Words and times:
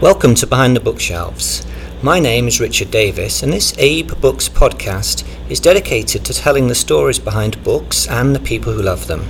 Welcome 0.00 0.34
to 0.36 0.46
Behind 0.48 0.74
the 0.74 0.80
Bookshelves. 0.80 1.64
My 2.02 2.18
name 2.18 2.48
is 2.48 2.60
Richard 2.60 2.90
Davis, 2.90 3.44
and 3.44 3.52
this 3.52 3.72
Abe 3.78 4.10
Books 4.20 4.48
podcast 4.48 5.24
is 5.48 5.60
dedicated 5.60 6.24
to 6.24 6.34
telling 6.34 6.66
the 6.66 6.74
stories 6.74 7.20
behind 7.20 7.62
books 7.62 8.08
and 8.08 8.34
the 8.34 8.40
people 8.40 8.72
who 8.72 8.82
love 8.82 9.06
them. 9.06 9.24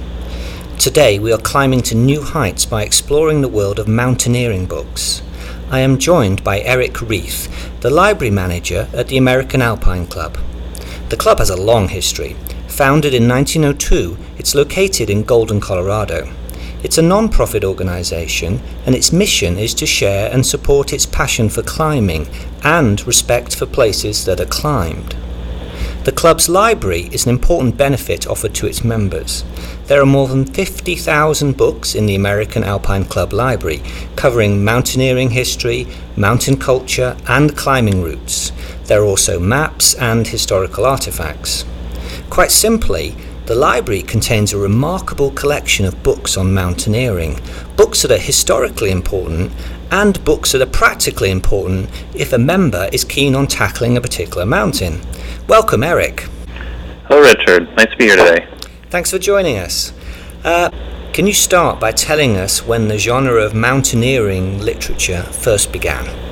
Today, 0.78 1.18
we 1.18 1.32
are 1.32 1.38
climbing 1.38 1.82
to 1.82 1.94
new 1.94 2.22
heights 2.22 2.64
by 2.64 2.82
exploring 2.82 3.42
the 3.42 3.48
world 3.48 3.78
of 3.78 3.86
mountaineering 3.86 4.64
books. 4.64 5.22
I 5.70 5.80
am 5.80 5.98
joined 5.98 6.42
by 6.42 6.60
Eric 6.60 7.02
Reith, 7.02 7.80
the 7.82 7.90
library 7.90 8.30
manager 8.30 8.88
at 8.94 9.08
the 9.08 9.18
American 9.18 9.60
Alpine 9.60 10.06
Club. 10.06 10.38
The 11.10 11.18
club 11.18 11.38
has 11.38 11.50
a 11.50 11.60
long 11.60 11.88
history. 11.88 12.36
Founded 12.68 13.12
in 13.12 13.28
1902, 13.28 14.16
it's 14.38 14.54
located 14.54 15.10
in 15.10 15.24
Golden, 15.24 15.60
Colorado. 15.60 16.32
It's 16.84 16.98
a 16.98 17.02
non 17.02 17.30
profit 17.30 17.64
organisation, 17.64 18.60
and 18.84 18.94
its 18.94 19.10
mission 19.10 19.58
is 19.58 19.72
to 19.74 19.86
share 19.86 20.30
and 20.30 20.44
support 20.44 20.92
its 20.92 21.06
passion 21.06 21.48
for 21.48 21.62
climbing 21.62 22.28
and 22.62 23.04
respect 23.06 23.56
for 23.56 23.64
places 23.64 24.26
that 24.26 24.38
are 24.38 24.44
climbed. 24.44 25.16
The 26.04 26.12
club's 26.12 26.50
library 26.50 27.08
is 27.10 27.24
an 27.24 27.30
important 27.30 27.78
benefit 27.78 28.26
offered 28.26 28.54
to 28.56 28.66
its 28.66 28.84
members. 28.84 29.44
There 29.86 30.02
are 30.02 30.06
more 30.06 30.28
than 30.28 30.44
50,000 30.44 31.56
books 31.56 31.94
in 31.94 32.04
the 32.04 32.14
American 32.14 32.62
Alpine 32.62 33.06
Club 33.06 33.32
library, 33.32 33.80
covering 34.14 34.62
mountaineering 34.62 35.30
history, 35.30 35.86
mountain 36.16 36.58
culture, 36.58 37.16
and 37.26 37.56
climbing 37.56 38.02
routes. 38.02 38.52
There 38.84 39.00
are 39.00 39.06
also 39.06 39.40
maps 39.40 39.94
and 39.94 40.26
historical 40.26 40.84
artifacts. 40.84 41.64
Quite 42.28 42.50
simply, 42.50 43.16
the 43.46 43.54
library 43.54 44.02
contains 44.02 44.52
a 44.52 44.58
remarkable 44.58 45.30
collection 45.30 45.84
of 45.84 46.02
books 46.02 46.36
on 46.36 46.54
mountaineering, 46.54 47.40
books 47.76 48.02
that 48.02 48.10
are 48.10 48.18
historically 48.18 48.90
important 48.90 49.52
and 49.90 50.24
books 50.24 50.52
that 50.52 50.62
are 50.62 50.66
practically 50.66 51.30
important 51.30 51.90
if 52.14 52.32
a 52.32 52.38
member 52.38 52.88
is 52.92 53.04
keen 53.04 53.34
on 53.34 53.46
tackling 53.46 53.96
a 53.96 54.00
particular 54.00 54.46
mountain. 54.46 55.00
Welcome, 55.46 55.82
Eric. 55.82 56.26
Hello, 57.08 57.20
Richard. 57.20 57.68
Nice 57.76 57.90
to 57.90 57.96
be 57.96 58.04
here 58.04 58.16
today. 58.16 58.48
Thanks 58.88 59.10
for 59.10 59.18
joining 59.18 59.58
us. 59.58 59.92
Uh, 60.42 60.70
can 61.12 61.26
you 61.26 61.34
start 61.34 61.78
by 61.78 61.92
telling 61.92 62.36
us 62.36 62.66
when 62.66 62.88
the 62.88 62.98
genre 62.98 63.44
of 63.44 63.54
mountaineering 63.54 64.60
literature 64.60 65.22
first 65.22 65.70
began? 65.70 66.23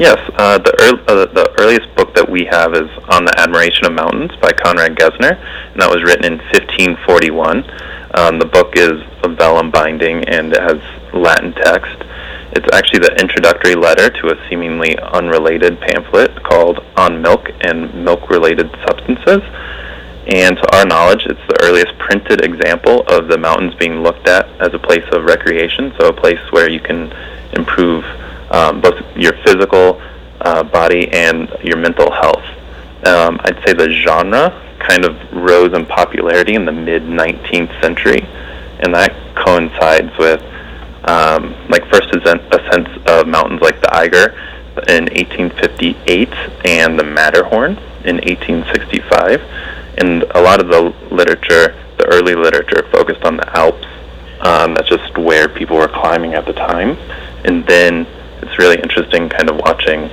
Yes, 0.00 0.16
uh, 0.38 0.56
the, 0.56 0.72
uh, 1.08 1.26
the 1.26 1.54
earliest 1.60 1.94
book 1.94 2.14
that 2.14 2.26
we 2.26 2.46
have 2.46 2.72
is 2.72 2.88
On 3.12 3.26
the 3.26 3.38
Admiration 3.38 3.84
of 3.84 3.92
Mountains 3.92 4.32
by 4.40 4.50
Conrad 4.50 4.96
Gesner, 4.96 5.36
and 5.36 5.76
that 5.76 5.90
was 5.90 6.02
written 6.02 6.24
in 6.24 6.38
1541. 6.56 7.68
Um, 8.14 8.38
the 8.38 8.46
book 8.46 8.78
is 8.78 8.96
a 9.22 9.28
vellum 9.28 9.70
binding 9.70 10.24
and 10.24 10.54
it 10.54 10.62
has 10.62 10.80
Latin 11.12 11.52
text. 11.52 12.00
It's 12.56 12.64
actually 12.72 13.00
the 13.00 13.14
introductory 13.20 13.74
letter 13.74 14.08
to 14.08 14.32
a 14.32 14.48
seemingly 14.48 14.96
unrelated 14.96 15.78
pamphlet 15.82 16.32
called 16.44 16.80
On 16.96 17.20
Milk 17.20 17.50
and 17.60 17.92
Milk 18.02 18.30
Related 18.30 18.70
Substances. 18.88 19.44
And 20.32 20.56
to 20.56 20.76
our 20.76 20.86
knowledge, 20.86 21.26
it's 21.26 21.44
the 21.46 21.60
earliest 21.62 21.92
printed 21.98 22.42
example 22.42 23.02
of 23.02 23.28
the 23.28 23.36
mountains 23.36 23.74
being 23.74 24.02
looked 24.02 24.26
at 24.28 24.48
as 24.62 24.72
a 24.72 24.78
place 24.78 25.04
of 25.12 25.24
recreation, 25.24 25.92
so 25.98 26.08
a 26.08 26.12
place 26.14 26.40
where 26.52 26.70
you 26.70 26.80
can 26.80 27.12
improve 27.52 28.02
um, 28.50 28.80
both 28.80 29.00
your 29.16 29.32
physical 29.44 30.00
uh, 30.40 30.62
body 30.62 31.10
and 31.12 31.48
your 31.62 31.76
mental 31.76 32.10
health. 32.10 32.44
Um, 33.06 33.40
I'd 33.44 33.62
say 33.64 33.72
the 33.72 33.90
genre 33.90 34.50
kind 34.78 35.04
of 35.04 35.16
rose 35.32 35.72
in 35.74 35.86
popularity 35.86 36.54
in 36.54 36.64
the 36.64 36.72
mid 36.72 37.02
19th 37.02 37.80
century, 37.80 38.22
and 38.80 38.94
that 38.94 39.14
coincides 39.36 40.16
with 40.18 40.42
um, 41.04 41.54
like 41.68 41.84
first 41.90 42.10
ascents 42.14 42.90
of 43.06 43.26
mountains 43.26 43.60
like 43.62 43.80
the 43.80 43.94
Eiger 43.94 44.32
in 44.88 45.04
1858 45.04 46.32
and 46.64 46.98
the 46.98 47.04
Matterhorn 47.04 47.72
in 48.04 48.16
1865, 48.16 49.40
and 49.98 50.22
a 50.34 50.40
lot 50.40 50.60
of 50.60 50.68
the 50.68 50.94
literature, 51.14 51.76
the 51.98 52.06
early 52.06 52.34
literature, 52.34 52.88
focused 52.92 53.24
on 53.24 53.36
the 53.36 53.56
Alps. 53.56 53.86
Um, 54.40 54.72
that's 54.74 54.88
just 54.88 55.18
where 55.18 55.50
people 55.50 55.76
were 55.76 55.88
climbing 55.88 56.32
at 56.32 56.46
the 56.46 56.54
time, 56.54 56.96
and 57.44 57.66
then 57.66 58.06
it's 58.50 58.58
really 58.58 58.80
interesting 58.82 59.28
kind 59.28 59.48
of 59.48 59.56
watching 59.58 60.10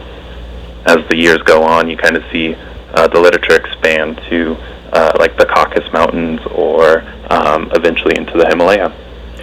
as 0.86 0.98
the 1.10 1.18
years 1.18 1.42
go 1.42 1.64
on. 1.64 1.90
You 1.90 1.98
kind 1.98 2.16
of 2.16 2.24
see 2.32 2.56
uh, 2.94 3.08
the 3.08 3.20
literature 3.20 3.56
expand 3.56 4.22
to 4.30 4.56
uh, 4.94 5.12
like 5.18 5.38
the 5.38 5.46
Caucasus 5.46 5.92
Mountains 5.92 6.40
or 6.52 7.02
um, 7.32 7.72
eventually 7.74 8.16
into 8.16 8.38
the 8.38 8.48
Himalaya. 8.48 8.94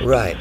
Right. 0.03 0.37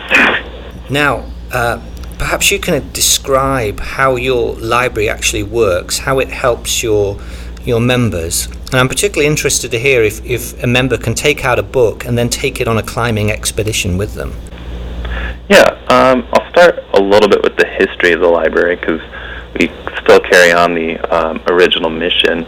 Now, 0.89 1.25
uh, 1.51 1.81
perhaps 2.19 2.51
you 2.51 2.59
can 2.59 2.91
describe 2.91 3.79
how 3.79 4.15
your 4.15 4.53
library 4.55 5.09
actually 5.09 5.43
works, 5.43 5.97
how 5.97 6.19
it 6.19 6.29
helps 6.29 6.83
your 6.83 7.19
your 7.63 7.79
members. 7.79 8.47
And 8.47 8.75
I'm 8.75 8.89
particularly 8.89 9.27
interested 9.27 9.71
to 9.71 9.79
hear 9.79 10.03
if, 10.03 10.23
if 10.25 10.61
a 10.61 10.67
member 10.67 10.97
can 10.97 11.13
take 11.15 11.45
out 11.45 11.57
a 11.57 11.63
book 11.63 12.05
and 12.05 12.17
then 12.17 12.27
take 12.27 12.59
it 12.59 12.67
on 12.67 12.77
a 12.77 12.83
climbing 12.83 13.31
expedition 13.31 13.97
with 13.97 14.15
them. 14.15 14.33
Yeah, 15.49 15.71
um, 15.89 16.25
I'll 16.31 16.49
start 16.51 16.79
a 16.93 17.01
little 17.01 17.27
bit 17.27 17.43
with 17.43 17.57
the 17.57 17.67
history 17.67 18.13
of 18.13 18.21
the 18.21 18.27
library 18.27 18.77
because 18.77 19.01
we 19.59 19.67
still 20.01 20.21
carry 20.21 20.53
on 20.53 20.73
the 20.73 20.97
um, 21.13 21.41
original 21.47 21.89
mission. 21.89 22.45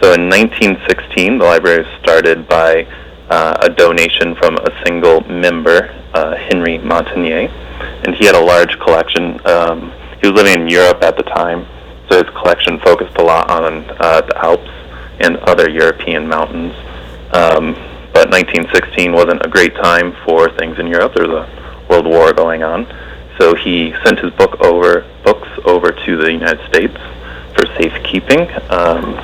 So 0.00 0.12
in 0.12 0.30
1916, 0.30 1.38
the 1.38 1.44
library 1.44 1.82
was 1.82 2.00
started 2.00 2.46
by 2.48 2.86
uh, 3.28 3.56
a 3.62 3.70
donation 3.70 4.36
from 4.36 4.56
a 4.58 4.84
single 4.84 5.20
member, 5.28 5.92
uh, 6.14 6.36
Henry 6.36 6.78
Montagnier, 6.78 7.50
and 8.04 8.14
he 8.14 8.24
had 8.24 8.36
a 8.36 8.40
large 8.40 8.78
collection. 8.78 9.44
Um, 9.44 9.92
he 10.20 10.30
was 10.30 10.40
living 10.40 10.62
in 10.62 10.68
Europe 10.68 11.02
at 11.02 11.16
the 11.16 11.24
time, 11.24 11.66
so 12.08 12.22
his 12.22 12.32
collection 12.34 12.78
focused 12.80 13.16
a 13.16 13.22
lot 13.22 13.50
on 13.50 13.84
uh, 13.98 14.20
the 14.20 14.38
Alps 14.38 14.70
and 15.18 15.38
other 15.38 15.68
European 15.68 16.28
mountains. 16.28 16.72
Um, 17.32 17.74
but 18.14 18.30
1916 18.30 19.12
wasn't 19.12 19.44
a 19.44 19.48
great 19.48 19.74
time 19.74 20.14
for 20.24 20.50
things 20.56 20.78
in 20.78 20.86
Europe. 20.86 21.14
There 21.14 21.26
was 21.26 21.48
a 21.48 21.61
World 21.92 22.06
War 22.06 22.32
going 22.32 22.62
on. 22.62 22.86
So 23.38 23.54
he 23.54 23.92
sent 24.02 24.18
his 24.18 24.32
book 24.32 24.58
over 24.62 25.06
books 25.24 25.48
over 25.66 25.92
to 25.92 26.16
the 26.16 26.32
United 26.32 26.66
States 26.68 26.96
for 27.54 27.66
safekeeping. 27.76 28.48
Um, 28.70 29.18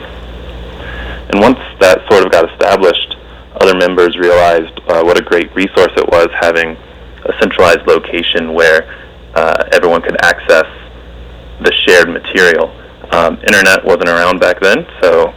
and 1.30 1.40
once 1.40 1.58
that 1.80 2.06
sort 2.10 2.26
of 2.26 2.30
got 2.30 2.50
established, 2.52 3.16
other 3.60 3.74
members 3.74 4.18
realized 4.18 4.80
uh, 4.86 5.02
what 5.02 5.18
a 5.18 5.24
great 5.24 5.54
resource 5.54 5.92
it 5.96 6.08
was 6.08 6.28
having 6.38 6.76
a 7.24 7.32
centralized 7.40 7.86
location 7.86 8.52
where 8.52 8.84
uh, 9.34 9.64
everyone 9.72 10.02
could 10.02 10.16
access 10.22 10.66
the 11.60 11.72
shared 11.86 12.10
material. 12.10 12.68
Um, 13.12 13.40
internet 13.40 13.82
wasn't 13.82 14.08
around 14.10 14.40
back 14.40 14.60
then, 14.60 14.86
so 15.00 15.32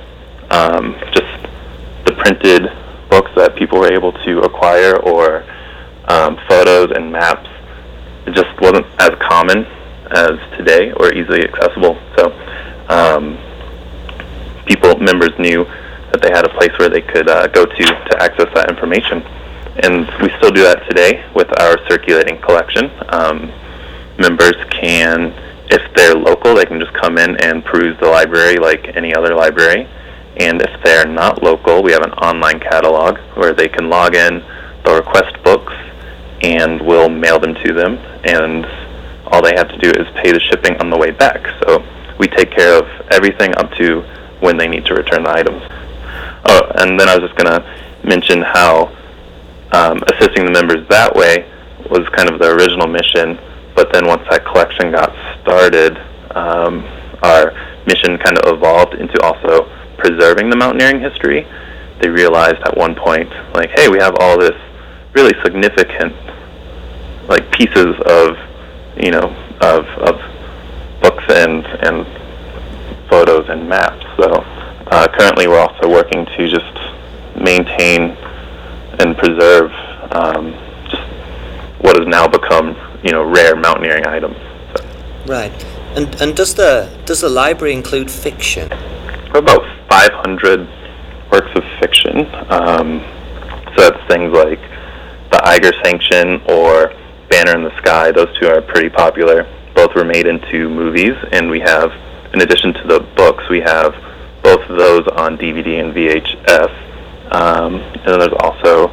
um, 0.50 0.98
just 1.14 1.32
the 2.06 2.12
printed 2.12 2.64
books 3.10 3.32
that 3.36 3.56
people 3.56 3.80
were 3.80 3.92
able 3.92 4.12
to 4.12 4.40
acquire 4.42 4.98
or 4.98 5.46
um, 6.12 6.38
photos 6.50 6.92
and 6.92 7.12
maps. 7.12 7.50
It 8.28 8.36
just 8.36 8.60
wasn't 8.60 8.86
as 9.00 9.12
common 9.20 9.66
as 10.12 10.36
today 10.58 10.92
or 10.92 11.14
easily 11.14 11.44
accessible. 11.44 11.98
So 12.18 12.32
um, 12.90 13.38
people, 14.66 14.98
members 15.00 15.32
knew 15.40 15.64
that 16.12 16.22
they 16.22 16.30
had 16.30 16.46
a 16.46 16.50
place 16.50 16.72
where 16.78 16.90
they 16.90 17.02
could 17.02 17.30
uh, 17.30 17.48
go 17.48 17.66
to 17.66 17.84
to 17.86 18.14
access 18.20 18.50
that 18.54 18.70
information. 18.70 19.24
And 19.84 20.06
we 20.22 20.30
still 20.38 20.52
do 20.52 20.64
that 20.64 20.84
today 20.90 21.24
with 21.34 21.48
our 21.62 21.80
circulating 21.88 22.38
collection. 22.42 22.92
Um, 23.08 23.50
members 24.20 24.56
can, 24.70 25.34
if 25.72 25.82
they're 25.96 26.14
local, 26.14 26.56
they 26.56 26.66
can 26.66 26.80
just 26.80 26.94
come 26.94 27.18
in 27.18 27.38
and 27.42 27.64
peruse 27.64 27.98
the 28.02 28.08
library 28.08 28.58
like 28.58 28.98
any 28.98 29.16
other 29.16 29.34
library. 29.34 29.88
And 30.38 30.62
if 30.62 30.84
they're 30.84 31.08
not 31.08 31.42
local, 31.42 31.82
we 31.82 31.94
have 31.94 32.04
an 32.04 32.12
online 32.14 32.60
catalog 32.60 33.18
where 33.36 33.54
they 33.54 33.70
can 33.70 33.90
log 33.90 34.14
in, 34.14 34.44
they'll 34.84 34.98
request 34.98 35.42
books, 35.44 35.74
and 36.44 36.82
we'll 36.82 37.10
mail 37.10 37.40
them 37.40 37.56
to 37.56 37.74
them. 37.74 37.98
And 38.26 38.66
all 39.28 39.42
they 39.42 39.56
have 39.56 39.70
to 39.70 39.78
do 39.78 39.90
is 39.90 40.08
pay 40.22 40.32
the 40.32 40.40
shipping 40.40 40.78
on 40.78 40.90
the 40.90 40.98
way 40.98 41.12
back. 41.12 41.46
So 41.64 41.84
we 42.20 42.28
take 42.28 42.52
care 42.52 42.78
of 42.78 42.86
everything 43.12 43.56
up 43.56 43.72
to 43.74 44.02
when 44.40 44.58
they 44.58 44.68
need 44.68 44.86
to 44.86 44.94
return 44.94 45.24
the 45.24 45.32
items. 45.32 45.62
Oh, 46.46 46.72
and 46.76 47.00
then 47.00 47.08
I 47.08 47.18
was 47.18 47.30
just 47.30 47.38
going 47.38 47.52
to 47.52 48.08
mention 48.08 48.42
how 48.42 48.96
um, 49.72 50.02
assisting 50.14 50.46
the 50.46 50.52
members 50.52 50.88
that 50.90 51.16
way 51.16 51.50
was 51.90 52.08
kind 52.10 52.30
of 52.30 52.40
the 52.40 52.52
original 52.52 52.88
mission. 52.88 53.40
But 53.76 53.94
then 53.94 54.06
once 54.08 54.24
that 54.30 54.46
collection 54.46 54.92
got 54.92 55.14
started, 55.42 55.98
um, 56.36 56.84
our 57.24 57.54
mission 57.86 58.18
kind 58.18 58.38
of 58.40 58.58
evolved 58.58 58.96
into 58.96 59.20
also 59.22 59.70
preserving 59.98 60.50
the 60.50 60.58
mountaineering 60.58 61.00
history. 61.00 61.48
They 62.02 62.10
realized 62.10 62.58
at 62.66 62.76
one 62.76 62.96
point, 62.96 63.30
like, 63.54 63.70
hey, 63.70 63.88
we 63.88 64.00
have 64.00 64.16
all 64.20 64.38
this 64.38 64.58
really 65.14 65.34
significant 65.44 66.14
like 67.28 67.52
pieces 67.52 67.96
of 68.06 68.38
you 68.98 69.12
know 69.12 69.36
of 69.62 69.86
of 70.00 70.20
books 71.02 71.24
and 71.30 71.66
and 71.66 72.06
photos 73.10 73.50
and 73.50 73.68
maps. 73.68 74.06
So 74.18 74.44
uh, 74.88 75.08
currently, 75.08 75.48
we're 75.48 75.60
also 75.60 75.90
working 75.90 76.26
to 76.26 76.48
just 76.50 76.78
maintain 77.40 78.18
and 79.00 79.18
preserve 79.18 79.72
um, 80.12 80.54
just 80.90 81.04
what 81.82 81.98
has 81.98 82.08
now 82.08 82.28
become 82.28 82.76
you 83.04 83.12
know 83.12 83.24
rare 83.24 83.56
mountaineering 83.56 84.06
items. 84.08 84.38
So. 84.76 84.86
Right. 85.26 85.52
And 85.96 86.14
and 86.22 86.36
does 86.36 86.56
the 86.56 86.90
does 87.06 87.22
the 87.22 87.30
library 87.30 87.74
include 87.74 88.10
fiction? 88.10 88.72
About 89.34 89.64
500 89.90 90.68
works 91.32 91.52
of 91.56 91.64
fiction. 91.80 92.28
Um, 92.50 93.02
so 93.76 93.90
that's 93.90 94.08
things 94.08 94.34
like 94.34 94.60
the 95.32 95.40
Eiger 95.44 95.72
Sanction 95.84 96.42
or 96.50 96.94
Banner 97.32 97.56
in 97.56 97.64
the 97.64 97.76
Sky. 97.78 98.12
Those 98.12 98.28
two 98.38 98.48
are 98.48 98.62
pretty 98.62 98.90
popular. 98.90 99.48
Both 99.74 99.96
were 99.96 100.04
made 100.04 100.28
into 100.28 100.70
movies, 100.70 101.16
and 101.32 101.50
we 101.50 101.62
have, 101.62 101.92
in 102.34 102.42
addition 102.42 102.74
to 102.74 102.88
the 102.88 103.00
books, 103.16 103.48
we 103.50 103.62
have 103.62 103.94
both 104.44 104.60
of 104.70 104.78
those 104.78 105.08
on 105.08 105.38
DVD 105.38 105.80
and 105.80 105.96
VHS. 105.96 107.34
Um, 107.34 107.76
and 107.76 108.06
then 108.06 108.20
there's 108.20 108.36
also 108.42 108.90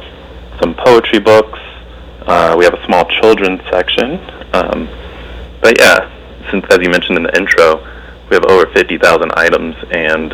some 0.61 0.73
poetry 0.73 1.19
books. 1.19 1.59
Uh, 2.25 2.55
we 2.57 2.63
have 2.63 2.73
a 2.73 2.85
small 2.85 3.03
children's 3.19 3.61
section. 3.69 4.19
Um, 4.53 4.87
but 5.61 5.77
yeah, 5.77 6.07
since 6.49 6.65
as 6.71 6.79
you 6.79 6.89
mentioned 6.89 7.17
in 7.17 7.23
the 7.23 7.35
intro, 7.37 7.83
we 8.29 8.35
have 8.35 8.45
over 8.45 8.71
50,000 8.71 9.31
items, 9.35 9.75
and 9.91 10.31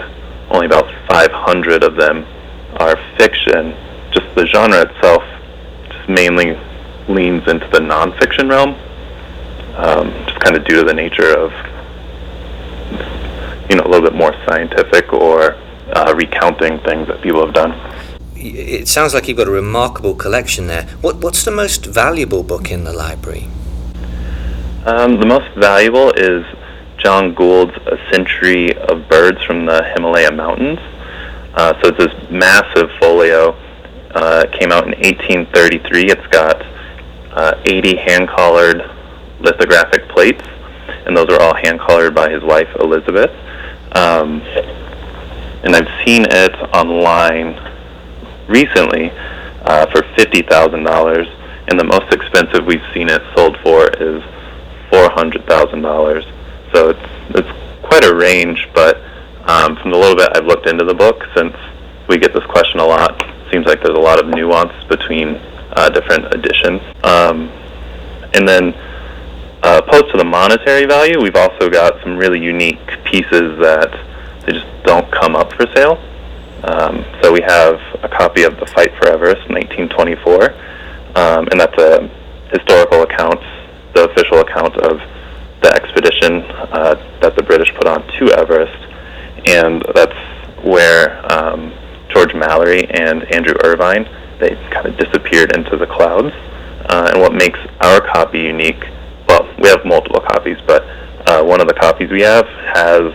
only 0.51 0.67
about 0.67 0.85
500 1.09 1.83
of 1.83 1.95
them 1.95 2.23
are 2.77 2.95
fiction. 3.17 3.73
Just 4.13 4.27
the 4.35 4.45
genre 4.45 4.83
itself 4.83 5.23
just 5.89 6.07
mainly 6.07 6.55
leans 7.07 7.47
into 7.47 7.67
the 7.67 7.79
nonfiction 7.79 8.49
realm, 8.49 8.75
um, 9.75 10.11
just 10.25 10.39
kind 10.39 10.55
of 10.55 10.65
due 10.65 10.77
to 10.77 10.83
the 10.83 10.93
nature 10.93 11.37
of 11.37 11.51
you 13.69 13.75
know 13.75 13.83
a 13.83 13.89
little 13.89 14.01
bit 14.01 14.15
more 14.15 14.33
scientific 14.47 15.11
or 15.13 15.55
uh, 15.93 16.13
recounting 16.15 16.79
things 16.79 17.07
that 17.07 17.21
people 17.21 17.43
have 17.45 17.53
done. 17.53 17.73
It 18.35 18.87
sounds 18.87 19.13
like 19.13 19.27
you've 19.27 19.37
got 19.37 19.47
a 19.47 19.51
remarkable 19.51 20.13
collection 20.13 20.67
there. 20.67 20.83
What 21.01 21.17
what's 21.17 21.43
the 21.43 21.51
most 21.51 21.85
valuable 21.85 22.43
book 22.43 22.71
in 22.71 22.83
the 22.83 22.93
library? 22.93 23.47
Um, 24.85 25.19
the 25.19 25.25
most 25.25 25.51
valuable 25.55 26.11
is 26.11 26.45
John 26.97 27.33
Gould's 27.33 27.75
A 27.87 27.97
Century 28.11 28.75
of 28.77 29.09
Birds 29.09 29.41
from 29.43 29.65
the 29.65 29.83
Himalaya 29.83 30.31
Mountains. 30.31 30.79
Uh, 31.55 31.73
so 31.81 31.89
it's 31.89 31.97
this 31.97 32.31
massive 32.31 32.91
folio. 32.99 33.51
Uh, 34.11 34.45
it 34.45 34.59
came 34.59 34.71
out 34.71 34.83
in 34.83 34.91
1833. 34.91 36.11
It's 36.11 36.27
got 36.27 36.61
uh, 37.35 37.61
80 37.65 37.97
hand-colored 37.97 38.81
lithographic 39.39 40.07
plates, 40.09 40.43
and 41.05 41.15
those 41.15 41.29
are 41.29 41.41
all 41.41 41.53
hand-colored 41.53 42.15
by 42.15 42.29
his 42.29 42.43
wife 42.43 42.69
Elizabeth. 42.79 43.31
Um, 43.95 44.41
and 45.63 45.75
I've 45.75 46.05
seen 46.05 46.25
it 46.29 46.53
online 46.73 47.59
recently 48.47 49.11
uh, 49.63 49.87
for 49.87 50.03
fifty 50.15 50.43
thousand 50.43 50.83
dollars, 50.83 51.27
and 51.67 51.79
the 51.79 51.83
most 51.83 52.13
expensive 52.13 52.65
we've 52.65 52.85
seen 52.93 53.09
it 53.09 53.21
sold 53.35 53.57
for 53.63 53.87
is 53.87 54.23
four 54.89 55.09
hundred 55.09 55.45
thousand 55.47 55.81
dollars. 55.81 56.23
So 56.71 56.89
it's 56.89 57.09
it's 57.29 57.81
quite 57.81 58.03
a 58.05 58.15
range, 58.15 58.67
but 58.73 58.97
um, 59.45 59.75
from 59.77 59.91
the 59.91 59.97
little 59.97 60.15
bit 60.15 60.29
I've 60.35 60.45
looked 60.45 60.67
into 60.67 60.85
the 60.85 60.93
book, 60.93 61.23
since 61.35 61.55
we 62.07 62.17
get 62.17 62.33
this 62.33 62.45
question 62.45 62.79
a 62.79 62.85
lot, 62.85 63.23
seems 63.51 63.65
like 63.65 63.81
there's 63.81 63.97
a 63.97 64.01
lot 64.01 64.19
of 64.19 64.27
nuance 64.27 64.73
between 64.87 65.41
uh, 65.75 65.89
different 65.89 66.33
editions. 66.33 66.81
Um, 67.03 67.49
and 68.33 68.47
then, 68.47 68.73
uh, 69.63 69.81
opposed 69.85 70.11
to 70.11 70.17
the 70.17 70.25
monetary 70.25 70.85
value, 70.85 71.21
we've 71.21 71.35
also 71.35 71.69
got 71.69 72.01
some 72.01 72.17
really 72.17 72.39
unique 72.39 72.85
pieces 73.05 73.57
that 73.59 73.91
they 74.45 74.53
just 74.53 74.67
don't 74.83 75.09
come 75.11 75.35
up 75.35 75.51
for 75.53 75.65
sale. 75.75 75.97
Um, 76.63 77.05
so 77.21 77.31
we 77.31 77.41
have 77.41 77.79
a 78.03 78.09
copy 78.09 78.43
of 78.43 78.59
The 78.59 78.65
Fight 78.67 78.91
for 78.97 79.07
Everest, 79.07 79.49
1924, 79.49 80.53
um, 81.15 81.47
and 81.51 81.59
that's 81.59 81.77
a 81.77 82.07
historical 82.51 83.03
account, 83.03 83.39
the 83.93 84.09
official 84.09 84.39
account 84.39 84.75
of 84.77 84.99
the 85.61 85.71
expedition 85.73 86.41
uh, 86.73 86.95
that 87.21 87.35
the 87.35 87.43
British 87.43 87.73
put 87.75 87.87
on 87.87 88.05
to 88.19 88.31
Everest, 88.33 88.77
and 89.47 89.83
that's 89.93 90.17
where 90.63 91.21
um, 91.31 91.73
George 92.09 92.33
Mallory 92.33 92.89
and 92.89 93.23
Andrew 93.33 93.55
Irvine 93.63 94.07
they 94.39 94.55
kind 94.71 94.85
of 94.85 94.97
disappeared 94.97 95.55
into 95.55 95.77
the 95.77 95.87
clouds. 95.87 96.33
Uh, 96.87 97.11
and 97.11 97.21
what 97.21 97.33
makes 97.33 97.59
our 97.81 97.99
copy 97.99 98.39
unique, 98.39 98.83
well, 99.27 99.43
we 99.59 99.67
have 99.69 99.83
multiple 99.85 100.21
copies, 100.21 100.57
but 100.67 100.83
uh, 101.27 101.43
one 101.43 101.59
of 101.59 101.67
the 101.67 101.73
copies 101.73 102.11
we 102.11 102.21
have 102.21 102.45
has 102.45 103.11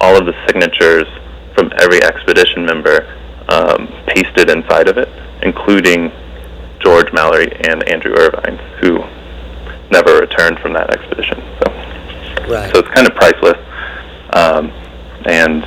all 0.00 0.16
of 0.16 0.24
the 0.26 0.34
signatures 0.46 1.06
from 1.54 1.72
every 1.78 2.02
expedition 2.02 2.64
member 2.64 3.06
um, 3.48 3.88
pasted 4.06 4.50
inside 4.50 4.88
of 4.88 4.98
it, 4.98 5.08
including 5.42 6.10
George 6.80 7.12
Mallory 7.12 7.52
and 7.68 7.86
Andrew 7.88 8.14
Irvine, 8.16 8.58
who 8.80 9.04
never 9.90 10.20
returned 10.20 10.58
from 10.58 10.72
that 10.72 10.90
expedition. 10.90 11.40
So, 11.58 11.72
right. 12.48 12.72
so 12.72 12.80
it's 12.80 12.88
kind 12.88 13.06
of 13.06 13.14
priceless. 13.14 13.58
Um, 14.32 14.70
and 15.26 15.62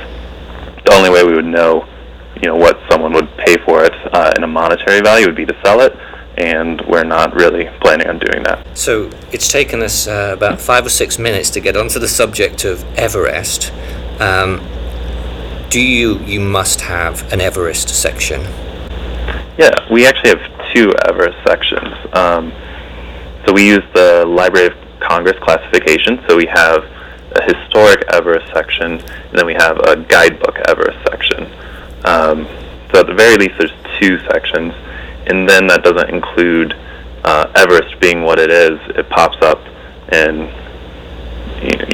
the 0.84 0.92
only 0.94 1.10
way 1.10 1.24
we 1.24 1.34
would 1.34 1.44
know, 1.44 1.86
you 2.36 2.48
know, 2.48 2.56
what 2.56 2.78
someone 2.90 3.12
would 3.12 3.28
pay 3.36 3.56
for 3.58 3.84
it 3.84 3.92
uh, 4.14 4.32
in 4.36 4.44
a 4.44 4.46
monetary 4.46 5.00
value 5.00 5.26
would 5.26 5.36
be 5.36 5.46
to 5.46 5.56
sell 5.64 5.80
it, 5.80 5.96
and 6.36 6.80
we're 6.82 7.04
not 7.04 7.34
really 7.34 7.68
planning 7.80 8.08
on 8.08 8.18
doing 8.18 8.42
that. 8.44 8.66
So 8.76 9.10
it's 9.32 9.48
taken 9.48 9.82
us 9.82 10.06
uh, 10.06 10.34
about 10.36 10.60
five 10.60 10.86
or 10.86 10.90
six 10.90 11.18
minutes 11.18 11.50
to 11.50 11.60
get 11.60 11.76
onto 11.76 11.98
the 11.98 12.08
subject 12.08 12.64
of 12.64 12.84
Everest. 12.96 13.72
Um, 14.20 14.60
do 15.70 15.80
you 15.80 16.18
you 16.20 16.40
must 16.40 16.80
have 16.82 17.32
an 17.32 17.40
Everest 17.40 17.88
section? 17.88 18.40
Yeah, 19.58 19.70
we 19.90 20.06
actually 20.06 20.30
have 20.30 20.72
two 20.72 20.92
Everest 21.06 21.38
sections. 21.46 21.94
Um, 22.12 22.52
so 23.46 23.52
we 23.52 23.66
use 23.66 23.84
the 23.94 24.24
Library 24.26 24.68
of 24.68 24.74
Congress 25.00 25.36
classification. 25.40 26.20
So 26.28 26.36
we 26.36 26.46
have 26.46 26.84
a 27.32 27.42
historic 27.42 28.04
Everest 28.12 28.52
section, 28.52 28.92
and 29.00 29.38
then 29.38 29.46
we 29.46 29.54
have 29.54 29.78
a 29.78 29.96
guidebook 29.96 30.58
Everest 30.68 30.98
section. 31.10 31.50
Um, 32.04 32.46
so 32.92 33.00
at 33.00 33.06
the 33.06 33.14
very 33.14 33.36
least, 33.36 33.54
there's 33.58 33.72
two 34.00 34.18
sections, 34.30 34.72
and 35.26 35.48
then 35.48 35.66
that 35.68 35.82
doesn't 35.84 36.10
include 36.10 36.74
uh, 37.24 37.52
Everest 37.54 38.00
being 38.00 38.22
what 38.22 38.38
it 38.38 38.50
is. 38.50 38.78
It 38.96 39.08
pops 39.10 39.40
up 39.42 39.60
in 40.12 40.52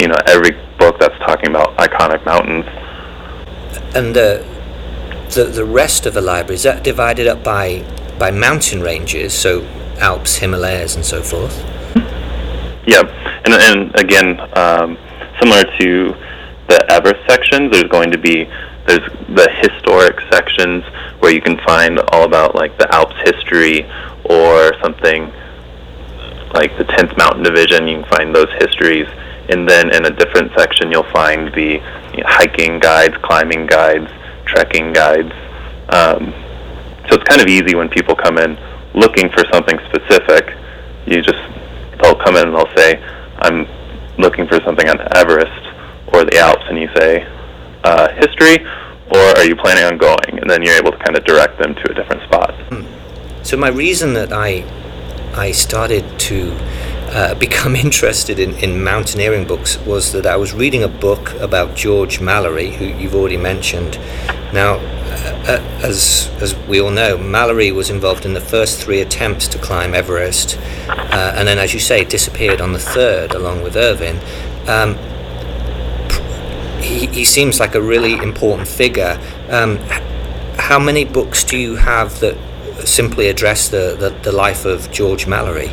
you 0.00 0.08
know 0.08 0.16
every 0.26 0.52
book 0.78 0.98
that's 1.00 1.18
talking 1.18 1.50
about 1.50 1.76
iconic 1.76 2.24
mountains. 2.24 2.64
And 3.94 4.14
the 4.14 4.46
the 5.34 5.44
the 5.44 5.64
rest 5.64 6.06
of 6.06 6.14
the 6.14 6.20
library 6.20 6.54
is 6.54 6.62
that 6.62 6.84
divided 6.84 7.26
up 7.26 7.42
by 7.42 7.84
by 8.18 8.30
mountain 8.30 8.80
ranges, 8.80 9.34
so 9.34 9.66
Alps, 9.98 10.36
Himalayas, 10.36 10.94
and 10.94 11.04
so 11.04 11.22
forth. 11.22 11.58
Yeah, 12.86 13.02
and 13.44 13.54
and 13.54 14.00
again, 14.00 14.40
um, 14.56 14.96
similar 15.40 15.64
to 15.78 16.14
the 16.68 16.86
Everest 16.88 17.28
sections, 17.28 17.72
there's 17.72 17.90
going 17.90 18.10
to 18.12 18.18
be 18.18 18.48
there's 18.86 19.10
the 19.34 19.48
historic 19.62 20.20
sections 20.30 20.84
where 21.18 21.32
you 21.32 21.40
can 21.40 21.58
find 21.66 21.98
all 22.12 22.24
about 22.24 22.54
like 22.54 22.78
the 22.78 22.92
Alps 22.94 23.16
history 23.24 23.84
or 24.24 24.72
something 24.80 25.32
like 26.54 26.76
the 26.78 26.84
10th 26.84 27.16
Mountain 27.18 27.42
Division. 27.42 27.88
You 27.88 28.02
can 28.02 28.10
find 28.10 28.34
those 28.34 28.50
histories, 28.60 29.06
and 29.48 29.68
then 29.68 29.92
in 29.94 30.06
a 30.06 30.10
different 30.10 30.52
section 30.56 30.90
you'll 30.90 31.10
find 31.12 31.52
the 31.54 31.82
you 32.14 32.22
know, 32.22 32.26
hiking 32.26 32.78
guides, 32.78 33.14
climbing 33.22 33.66
guides, 33.66 34.10
trekking 34.44 34.92
guides. 34.92 35.32
Um, 35.90 36.32
so 37.08 37.14
it's 37.14 37.24
kind 37.24 37.40
of 37.40 37.48
easy 37.48 37.74
when 37.74 37.88
people 37.88 38.14
come 38.14 38.38
in 38.38 38.58
looking 38.94 39.30
for 39.30 39.44
something 39.52 39.78
specific. 39.90 40.54
You 41.06 41.22
just 41.22 41.42
they'll 42.02 42.16
come 42.16 42.36
in 42.36 42.48
and 42.48 42.56
they'll 42.56 42.76
say, 42.76 43.02
"I'm 43.38 43.66
looking 44.18 44.46
for 44.46 44.60
something 44.64 44.88
on 44.88 44.98
Everest 45.16 45.62
or 46.12 46.24
the 46.24 46.38
Alps," 46.38 46.64
and 46.68 46.78
you 46.78 46.88
say, 46.96 47.26
uh, 47.86 48.08
"History." 48.22 48.66
Or 49.08 49.22
are 49.38 49.44
you 49.44 49.54
planning 49.54 49.84
on 49.84 49.98
going? 49.98 50.40
And 50.40 50.50
then 50.50 50.62
you're 50.62 50.74
able 50.74 50.90
to 50.90 50.98
kind 50.98 51.16
of 51.16 51.24
direct 51.24 51.58
them 51.62 51.76
to 51.76 51.90
a 51.92 51.94
different 51.94 52.22
spot. 52.24 52.52
So 53.46 53.56
my 53.56 53.68
reason 53.68 54.14
that 54.14 54.32
I 54.32 54.64
I 55.36 55.52
started 55.52 56.18
to 56.18 56.52
uh, 57.14 57.34
become 57.46 57.76
interested 57.76 58.40
in, 58.40 58.54
in 58.56 58.82
mountaineering 58.82 59.46
books 59.46 59.78
was 59.78 60.10
that 60.10 60.26
I 60.26 60.36
was 60.36 60.52
reading 60.52 60.82
a 60.82 60.88
book 60.88 61.32
about 61.34 61.76
George 61.76 62.20
Mallory, 62.20 62.72
who 62.72 62.86
you've 62.86 63.14
already 63.14 63.36
mentioned. 63.36 64.00
Now, 64.52 64.78
uh, 64.78 65.44
uh, 65.46 65.80
as 65.84 66.28
as 66.40 66.56
we 66.66 66.80
all 66.80 66.90
know, 66.90 67.16
Mallory 67.16 67.70
was 67.70 67.88
involved 67.88 68.26
in 68.26 68.34
the 68.34 68.40
first 68.40 68.82
three 68.82 69.00
attempts 69.00 69.46
to 69.48 69.58
climb 69.58 69.94
Everest, 69.94 70.58
uh, 70.88 71.34
and 71.36 71.46
then, 71.46 71.58
as 71.58 71.72
you 71.72 71.78
say, 71.78 72.02
disappeared 72.04 72.60
on 72.60 72.72
the 72.72 72.80
third, 72.80 73.32
along 73.32 73.62
with 73.62 73.76
Irvine. 73.76 74.18
Um, 74.66 74.98
he, 76.98 77.24
seems 77.24 77.60
like 77.60 77.74
a 77.74 77.82
really 77.82 78.14
important 78.14 78.68
figure. 78.68 79.20
Um, 79.50 79.76
how 80.58 80.78
many 80.78 81.04
books 81.04 81.44
do 81.44 81.56
you 81.58 81.76
have 81.76 82.18
that 82.20 82.36
simply 82.84 83.28
address 83.28 83.68
the, 83.68 83.96
the, 83.98 84.10
the 84.22 84.32
life 84.32 84.64
of 84.64 84.90
George 84.90 85.26
Mallory? 85.26 85.68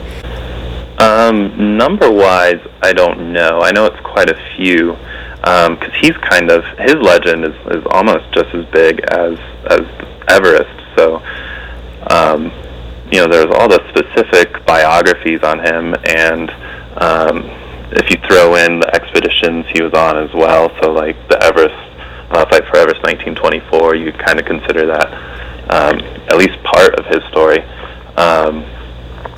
Um, 0.99 1.77
number 1.77 2.11
wise, 2.11 2.61
I 2.81 2.93
don't 2.93 3.33
know. 3.33 3.61
I 3.61 3.71
know 3.71 3.85
it's 3.85 3.99
quite 4.01 4.29
a 4.29 4.55
few 4.55 4.97
because 5.41 5.89
um, 5.89 5.91
he's 5.99 6.15
kind 6.17 6.49
of 6.49 6.63
his 6.79 6.95
legend 6.95 7.43
is, 7.43 7.55
is 7.75 7.83
almost 7.91 8.31
just 8.31 8.53
as 8.55 8.65
big 8.67 9.01
as 9.11 9.37
as 9.67 9.81
Everest. 10.29 10.71
So, 10.95 11.21
um, 12.09 12.45
you 13.11 13.19
know, 13.19 13.27
there's 13.27 13.53
all 13.53 13.67
the 13.67 13.83
specific 13.89 14.65
biographies 14.65 15.43
on 15.43 15.59
him, 15.59 15.95
and 16.05 16.49
um, 16.95 17.49
if 17.91 18.09
you 18.09 18.17
throw 18.27 18.55
in 18.55 18.79
the 18.79 18.95
expeditions 19.43 19.65
he 19.73 19.81
was 19.81 19.93
on 19.93 20.17
as 20.17 20.33
well, 20.33 20.69
so 20.81 20.91
like 20.91 21.15
the 21.29 21.41
Everest 21.43 21.75
uh, 22.31 22.45
Fight 22.49 22.65
for 22.67 22.77
Everest 22.77 23.03
1924, 23.03 23.95
you 23.95 24.11
kind 24.13 24.39
of 24.39 24.45
consider 24.45 24.87
that 24.87 25.07
um, 25.69 25.99
at 26.27 26.37
least 26.37 26.61
part 26.63 26.95
of 26.95 27.05
his 27.05 27.23
story. 27.29 27.59
Um, 28.17 28.63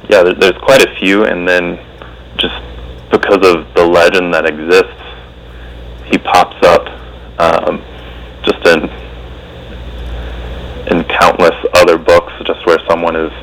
yeah, 0.09 0.23
there, 0.23 0.33
there's 0.33 0.57
quite 0.61 0.85
a 0.85 0.95
few, 0.99 1.25
and 1.25 1.47
then 1.47 1.79
just 2.37 2.55
because 3.11 3.45
of 3.45 3.73
the 3.73 3.85
legend 3.85 4.33
that 4.33 4.45
exists, 4.45 5.01
he 6.05 6.17
pops 6.17 6.57
up 6.65 6.87
um, 7.39 7.81
just 8.43 8.65
in 8.67 8.89
in 10.87 11.03
countless 11.05 11.55
other 11.73 11.97
books, 11.97 12.31
just 12.45 12.65
where 12.65 12.77
someone 12.87 13.15
is 13.15 13.33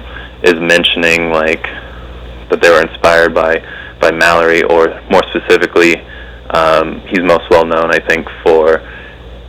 is 0.45 0.61
mentioning 0.61 1.31
like 1.31 1.65
that 2.51 2.61
they 2.61 2.71
were 2.71 2.83
inspired 2.83 3.35
by 3.35 3.59
by 4.01 4.11
Mallory, 4.11 4.63
or 4.63 5.01
more 5.11 5.23
specifically, 5.29 5.97
um, 6.53 7.01
he's 7.09 7.21
most 7.21 7.49
well 7.51 7.65
known, 7.65 7.91
I 7.91 7.99
think, 8.07 8.29
for 8.45 8.81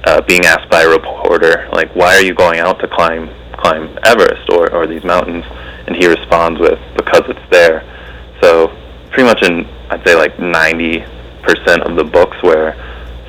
uh, 0.05 0.21
being 0.21 0.45
asked 0.45 0.69
by 0.69 0.83
a 0.83 0.89
reporter, 0.89 1.69
like, 1.71 1.93
"Why 1.95 2.15
are 2.15 2.21
you 2.21 2.33
going 2.33 2.59
out 2.59 2.79
to 2.79 2.87
climb 2.87 3.29
climb 3.57 3.97
Everest 4.03 4.49
or 4.49 4.71
or 4.73 4.87
these 4.87 5.03
mountains?" 5.03 5.45
And 5.85 5.95
he 5.95 6.07
responds 6.07 6.59
with, 6.59 6.79
"Because 6.95 7.23
it's 7.27 7.49
there." 7.49 7.83
So 8.41 8.67
pretty 9.11 9.23
much 9.23 9.43
in 9.43 9.67
I'd 9.89 10.05
say 10.05 10.15
like 10.15 10.37
90% 10.37 11.05
of 11.83 11.95
the 11.95 12.03
books 12.03 12.41
where 12.41 12.75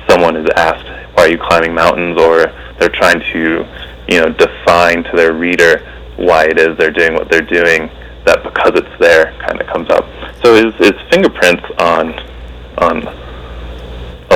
someone 0.09 0.35
is 0.35 0.47
asked, 0.55 0.87
"Why 1.13 1.25
are 1.25 1.29
you 1.29 1.37
climbing 1.37 1.73
mountains?" 1.73 2.19
or 2.19 2.51
they're 2.79 2.89
trying 2.89 3.19
to, 3.19 3.65
you 4.07 4.21
know, 4.21 4.29
define 4.29 5.03
to 5.03 5.11
their 5.15 5.33
reader 5.33 5.79
why 6.15 6.45
it 6.45 6.57
is 6.57 6.77
they're 6.77 6.91
doing 6.91 7.13
what 7.13 7.29
they're 7.29 7.41
doing, 7.41 7.89
that 8.25 8.41
because 8.43 8.71
it's 8.75 8.99
there 8.99 9.33
kind 9.45 9.59
of 9.59 9.67
comes 9.67 9.89
up. 9.89 10.05
So 10.43 10.55
his, 10.55 10.73
his 10.75 10.93
fingerprints 11.11 11.63
on 11.79 12.13
on 12.77 13.24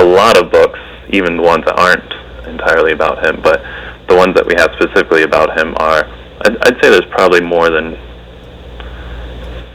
a 0.00 0.04
lot 0.04 0.36
of 0.36 0.50
books, 0.50 0.78
even 1.10 1.36
the 1.36 1.42
ones 1.42 1.64
that 1.66 1.78
aren't 1.78 2.48
entirely 2.48 2.92
about 2.92 3.24
him, 3.24 3.40
but 3.42 3.62
the 4.08 4.16
ones 4.16 4.34
that 4.34 4.46
we 4.46 4.54
have 4.56 4.72
specifically 4.80 5.22
about 5.22 5.58
him 5.58 5.74
are, 5.78 6.04
I'd, 6.42 6.56
I'd 6.62 6.82
say 6.82 6.90
there's 6.90 7.10
probably 7.10 7.40
more 7.40 7.70
than 7.70 7.98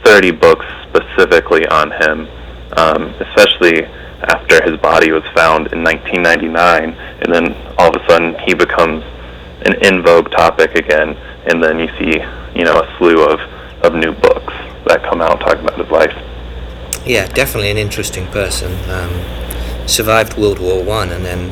30 0.04 0.32
books 0.32 0.66
specifically 0.88 1.66
on 1.68 1.90
him, 1.90 2.28
um, 2.76 3.14
especially 3.20 3.84
after 4.22 4.62
his 4.62 4.78
body 4.80 5.12
was 5.12 5.22
found 5.34 5.72
in 5.72 5.82
1999, 5.84 6.90
and 7.22 7.32
then 7.32 7.54
all 7.78 7.94
of 7.94 8.02
a 8.02 8.06
sudden 8.08 8.34
he 8.46 8.54
becomes 8.54 9.04
an 9.64 9.74
in 9.84 10.02
vogue 10.02 10.30
topic 10.30 10.74
again, 10.74 11.16
and 11.46 11.62
then 11.62 11.78
you 11.78 11.88
see, 11.98 12.18
you 12.58 12.64
know, 12.64 12.80
a 12.80 12.96
slew 12.98 13.22
of, 13.22 13.40
of 13.84 13.94
new 13.94 14.12
books 14.12 14.52
that 14.86 15.02
come 15.02 15.20
out 15.20 15.40
talking 15.40 15.64
about 15.64 15.78
his 15.78 15.90
life. 15.90 16.14
Yeah, 17.06 17.26
definitely 17.28 17.70
an 17.70 17.78
interesting 17.78 18.26
person. 18.28 18.72
Um, 18.90 19.45
survived 19.86 20.36
World 20.36 20.58
War 20.58 20.82
One, 20.82 21.10
and 21.10 21.24
then 21.24 21.50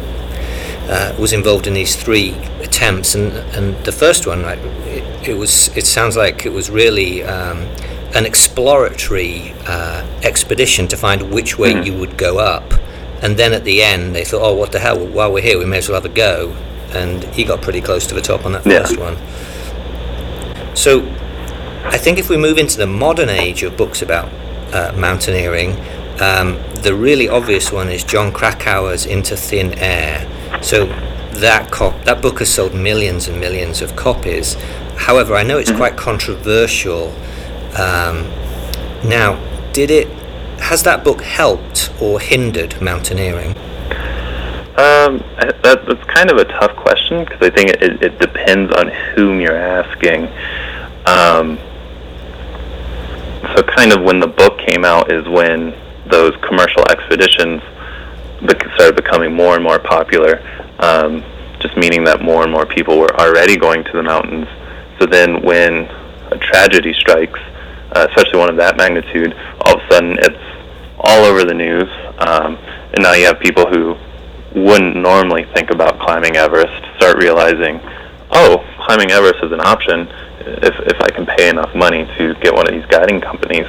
uh, 0.90 1.16
was 1.18 1.32
involved 1.32 1.66
in 1.66 1.74
these 1.74 1.96
three 1.96 2.32
attempts. 2.60 3.14
And 3.14 3.32
and 3.54 3.76
the 3.84 3.92
first 3.92 4.26
one, 4.26 4.42
like, 4.42 4.58
it, 4.86 5.28
it 5.28 5.34
was. 5.34 5.74
It 5.76 5.86
sounds 5.86 6.16
like 6.16 6.46
it 6.46 6.52
was 6.52 6.70
really. 6.70 7.22
Um, 7.22 7.66
an 8.14 8.24
exploratory 8.24 9.52
uh, 9.66 10.06
expedition 10.22 10.86
to 10.86 10.96
find 10.96 11.32
which 11.32 11.58
way 11.58 11.74
mm. 11.74 11.84
you 11.84 11.98
would 11.98 12.16
go 12.16 12.38
up, 12.38 12.72
and 13.22 13.36
then 13.36 13.52
at 13.52 13.64
the 13.64 13.82
end 13.82 14.14
they 14.14 14.24
thought, 14.24 14.42
"Oh, 14.42 14.54
what 14.54 14.70
the 14.72 14.78
hell? 14.78 15.04
While 15.04 15.32
we're 15.32 15.42
here, 15.42 15.58
we 15.58 15.64
may 15.64 15.78
as 15.78 15.88
well 15.88 16.00
have 16.00 16.10
a 16.10 16.14
go." 16.14 16.56
And 16.92 17.24
he 17.34 17.42
got 17.42 17.60
pretty 17.60 17.80
close 17.80 18.06
to 18.06 18.14
the 18.14 18.20
top 18.20 18.46
on 18.46 18.52
that 18.52 18.64
yeah. 18.64 18.84
first 18.84 18.98
one. 18.98 19.16
So, 20.76 21.00
I 21.84 21.98
think 21.98 22.18
if 22.18 22.30
we 22.30 22.36
move 22.36 22.56
into 22.56 22.78
the 22.78 22.86
modern 22.86 23.28
age 23.28 23.64
of 23.64 23.76
books 23.76 24.00
about 24.00 24.32
uh, 24.72 24.92
mountaineering, 24.96 25.72
um, 26.20 26.58
the 26.82 26.94
really 26.94 27.28
obvious 27.28 27.72
one 27.72 27.88
is 27.88 28.04
Jon 28.04 28.32
Krakauer's 28.32 29.06
Into 29.06 29.36
Thin 29.36 29.78
Air. 29.78 30.28
So 30.62 30.86
that 31.34 31.70
cop- 31.70 32.04
that 32.04 32.22
book 32.22 32.38
has 32.38 32.48
sold 32.48 32.74
millions 32.74 33.28
and 33.28 33.40
millions 33.40 33.82
of 33.82 33.96
copies. 33.96 34.54
However, 34.96 35.34
I 35.34 35.42
know 35.42 35.58
it's 35.58 35.72
quite 35.72 35.96
controversial 35.96 37.12
um, 37.76 38.28
now, 39.04 39.40
did 39.72 39.90
it? 39.90 40.08
Has 40.60 40.84
that 40.84 41.02
book 41.02 41.20
helped 41.20 41.92
or 42.00 42.20
hindered 42.20 42.80
mountaineering? 42.80 43.56
Um, 44.76 45.18
that, 45.38 45.84
that's 45.86 46.04
kind 46.04 46.30
of 46.30 46.38
a 46.38 46.44
tough 46.44 46.74
question 46.76 47.24
because 47.24 47.40
I 47.42 47.50
think 47.50 47.70
it, 47.70 48.02
it, 48.02 48.18
depends 48.18 48.72
on 48.74 48.88
whom 48.88 49.40
you're 49.40 49.56
asking. 49.56 50.26
Um, 51.06 51.58
so, 53.54 53.62
kind 53.62 53.92
of 53.92 54.02
when 54.02 54.20
the 54.20 54.26
book 54.26 54.58
came 54.58 54.84
out 54.84 55.12
is 55.12 55.28
when 55.28 55.74
those 56.06 56.34
commercial 56.42 56.82
expeditions 56.90 57.62
started 58.74 58.96
becoming 58.96 59.32
more 59.32 59.54
and 59.54 59.64
more 59.64 59.78
popular. 59.78 60.42
Um, 60.78 61.22
just 61.60 61.76
meaning 61.76 62.04
that 62.04 62.20
more 62.20 62.42
and 62.42 62.52
more 62.52 62.66
people 62.66 62.98
were 62.98 63.14
already 63.18 63.56
going 63.56 63.84
to 63.84 63.92
the 63.92 64.02
mountains. 64.02 64.46
So 64.98 65.06
then, 65.06 65.42
when 65.42 65.88
a 66.30 66.38
tragedy 66.38 66.92
strikes, 66.92 67.40
uh, 67.92 68.06
especially 68.10 68.38
one 68.38 68.50
of 68.50 68.56
that 68.56 68.76
magnitude, 68.76 69.34
all 69.60 69.76
of 69.76 69.82
a 69.82 69.92
sudden 69.92 70.16
it's 70.18 70.44
all 70.98 71.24
over 71.24 71.44
the 71.44 71.54
news. 71.54 71.88
Um, 72.18 72.56
and 72.92 73.02
now 73.02 73.12
you 73.12 73.26
have 73.26 73.40
people 73.40 73.66
who 73.66 73.96
wouldn't 74.54 74.96
normally 74.96 75.44
think 75.54 75.70
about 75.70 75.98
climbing 75.98 76.36
Everest 76.36 76.72
start 76.96 77.18
realizing, 77.18 77.80
oh, 78.30 78.64
climbing 78.86 79.10
Everest 79.10 79.42
is 79.42 79.52
an 79.52 79.60
option 79.60 80.08
if, 80.40 80.74
if 80.86 81.00
I 81.00 81.10
can 81.10 81.26
pay 81.26 81.48
enough 81.48 81.74
money 81.74 82.06
to 82.18 82.34
get 82.40 82.54
one 82.54 82.66
of 82.68 82.74
these 82.74 82.86
guiding 82.86 83.20
companies. 83.20 83.66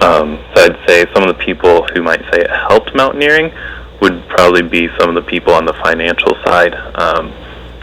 Um, 0.00 0.38
so 0.54 0.64
I'd 0.64 0.88
say 0.88 1.04
some 1.12 1.22
of 1.22 1.36
the 1.36 1.44
people 1.44 1.86
who 1.94 2.02
might 2.02 2.20
say 2.32 2.40
it 2.40 2.50
helped 2.50 2.94
mountaineering 2.94 3.52
would 4.00 4.26
probably 4.28 4.62
be 4.62 4.88
some 4.98 5.08
of 5.08 5.14
the 5.14 5.28
people 5.30 5.52
on 5.52 5.64
the 5.66 5.74
financial 5.74 6.32
side. 6.44 6.74
Um, 6.74 7.32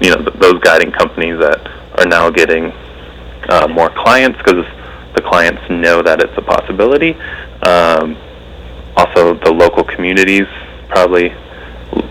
you 0.02 0.10
know, 0.10 0.18
th- 0.18 0.40
those 0.40 0.60
guiding 0.62 0.92
companies 0.92 1.40
that 1.40 1.62
are 2.00 2.06
now 2.06 2.30
getting 2.30 2.72
uh, 3.50 3.68
more 3.70 3.90
clients 3.90 4.38
because 4.40 4.66
the 5.16 5.22
clients 5.22 5.62
know 5.70 6.02
that 6.02 6.22
it's 6.22 6.36
a 6.38 6.42
possibility. 6.42 7.14
Um, 7.62 8.18
also, 8.98 9.36
the 9.36 9.52
local 9.52 9.84
communities 9.84 10.48
probably 10.90 11.34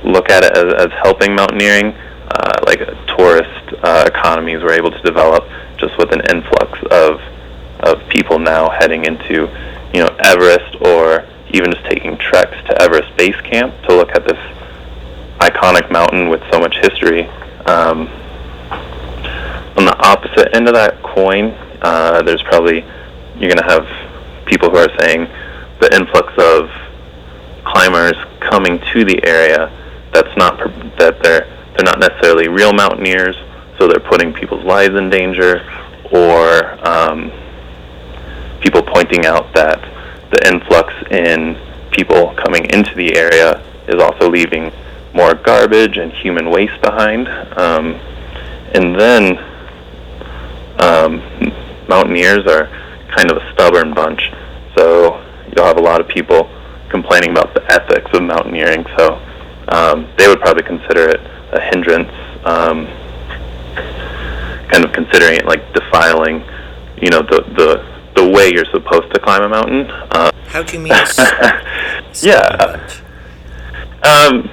look 0.04 0.30
at 0.30 0.44
it 0.44 0.56
as, 0.56 0.86
as 0.86 0.92
helping 1.02 1.34
mountaineering. 1.34 1.94
Uh, 2.32 2.60
like 2.64 2.78
tourist 3.18 3.74
uh, 3.82 4.04
economies 4.06 4.62
were 4.62 4.72
able 4.72 4.90
to 4.90 5.02
develop 5.02 5.44
just 5.78 5.98
with 5.98 6.12
an 6.12 6.20
influx 6.30 6.78
of 6.92 7.20
of 7.80 8.06
people 8.08 8.38
now 8.38 8.68
heading 8.68 9.04
into, 9.04 9.46
you 9.92 10.00
know, 10.00 10.16
Everest 10.18 10.76
or 10.82 11.26
even 11.52 11.72
just 11.72 11.84
taking 11.86 12.16
treks 12.16 12.56
to 12.68 12.82
Everest 12.82 13.16
Base 13.16 13.40
Camp 13.42 13.74
to 13.86 13.96
look 13.96 14.10
at 14.10 14.24
this 14.24 14.38
iconic 15.38 15.90
mountain 15.90 16.28
with 16.28 16.42
so 16.52 16.60
much 16.60 16.76
history. 16.76 17.26
Um, 17.66 18.08
on 19.76 19.84
the 19.84 19.96
opposite 20.06 20.54
end 20.54 20.68
of 20.68 20.74
that 20.74 21.02
coin, 21.02 21.52
uh, 21.82 22.22
there's 22.22 22.42
probably 22.42 22.84
you're 23.36 23.50
going 23.50 23.56
to 23.56 23.64
have 23.64 23.86
people 24.46 24.70
who 24.70 24.76
are 24.76 24.90
saying 25.00 25.28
the 25.80 25.94
influx 25.94 26.32
of 26.38 26.68
climbers 27.64 28.14
coming 28.40 28.80
to 28.92 29.04
the 29.04 29.24
area 29.24 29.70
that's 30.12 30.36
not 30.36 30.58
that 30.98 31.22
they're 31.22 31.46
they're 31.72 31.84
not 31.84 32.00
necessarily 32.00 32.48
real 32.48 32.72
mountaineers, 32.72 33.36
so 33.78 33.86
they're 33.86 34.00
putting 34.00 34.32
people's 34.32 34.64
lives 34.64 34.94
in 34.96 35.08
danger, 35.08 35.62
or 36.12 36.76
um, 36.86 37.30
pointing 38.92 39.26
out 39.26 39.52
that 39.54 39.80
the 40.30 40.46
influx 40.46 40.92
in 41.10 41.58
people 41.90 42.34
coming 42.34 42.64
into 42.66 42.94
the 42.94 43.16
area 43.16 43.62
is 43.88 44.00
also 44.00 44.30
leaving 44.30 44.72
more 45.12 45.34
garbage 45.34 45.96
and 45.96 46.12
human 46.12 46.50
waste 46.50 46.80
behind. 46.82 47.28
Um, 47.58 47.94
and 48.74 48.98
then 48.98 49.38
um, 50.80 51.20
mountaineers 51.88 52.46
are 52.46 52.66
kind 53.16 53.30
of 53.30 53.38
a 53.38 53.52
stubborn 53.52 53.92
bunch. 53.92 54.30
So 54.76 55.20
you'll 55.54 55.66
have 55.66 55.78
a 55.78 55.82
lot 55.82 56.00
of 56.00 56.08
people 56.08 56.48
complaining 56.88 57.30
about 57.30 57.54
the 57.54 57.64
ethics 57.72 58.10
of 58.14 58.22
mountaineering. 58.22 58.86
So 58.96 59.20
um, 59.68 60.08
they 60.16 60.28
would 60.28 60.40
probably 60.40 60.62
consider 60.62 61.08
it 61.08 61.20
a 61.52 61.60
hindrance, 61.60 62.10
um, 62.44 62.86
kind 64.70 64.84
of 64.84 64.92
considering 64.92 65.38
it 65.38 65.46
like 65.46 65.72
defiling, 65.72 66.44
you 67.02 67.10
know, 67.10 67.22
the 67.22 67.42
the 67.56 67.99
the 68.16 68.28
way 68.28 68.50
you're 68.52 68.66
supposed 68.72 69.12
to 69.14 69.20
climb 69.20 69.42
a 69.42 69.48
mountain. 69.48 69.90
Uh, 69.90 70.30
How 70.46 70.62
do 70.62 70.76
you 70.76 70.80
mean? 70.82 70.92
yeah. 72.22 72.88
Um, 74.02 74.50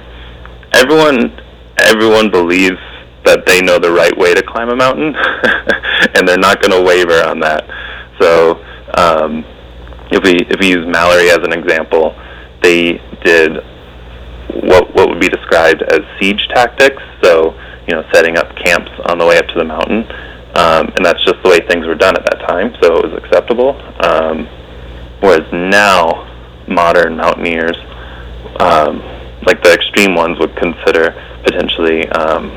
everyone 0.74 1.32
everyone 1.78 2.30
believes 2.30 2.78
that 3.24 3.44
they 3.46 3.60
know 3.60 3.78
the 3.78 3.90
right 3.92 4.16
way 4.16 4.34
to 4.34 4.42
climb 4.42 4.68
a 4.70 4.76
mountain, 4.76 5.14
and 6.14 6.26
they're 6.26 6.38
not 6.38 6.60
going 6.62 6.72
to 6.72 6.82
waver 6.82 7.22
on 7.26 7.40
that. 7.40 7.64
So 8.18 8.64
um, 8.94 9.44
if 10.10 10.22
we 10.24 10.34
if 10.48 10.60
we 10.60 10.68
use 10.70 10.86
Mallory 10.86 11.30
as 11.30 11.38
an 11.38 11.52
example, 11.52 12.14
they 12.62 13.00
did 13.24 13.56
what 14.64 14.94
what 14.94 15.08
would 15.08 15.20
be 15.20 15.28
described 15.28 15.82
as 15.82 16.00
siege 16.18 16.46
tactics. 16.48 17.02
So 17.22 17.54
you 17.86 17.94
know, 17.94 18.04
setting 18.12 18.36
up 18.36 18.54
camps 18.56 18.90
on 19.06 19.18
the 19.18 19.26
way 19.26 19.38
up 19.38 19.46
to 19.48 19.54
the 19.54 19.64
mountain, 19.64 20.04
um, 20.58 20.92
and 20.96 21.06
that's 21.06 21.24
just 21.24 21.40
the 21.44 21.48
way 21.48 21.60
things 21.60 21.86
were 21.86 21.94
done 21.94 22.16
at 22.16 22.24
that 22.24 22.40
time. 22.48 22.74
So 22.82 22.96
it 22.96 23.04
was 23.04 23.22
acceptable. 23.22 23.80
Um, 24.02 24.46
whereas 25.20 25.46
now, 25.52 26.26
modern 26.66 27.16
mountaineers, 27.16 27.76
um, 28.58 28.98
like 29.46 29.62
the 29.62 29.72
extreme 29.72 30.16
ones, 30.16 30.40
would 30.40 30.56
consider 30.56 31.14
potentially 31.44 32.08
um, 32.08 32.50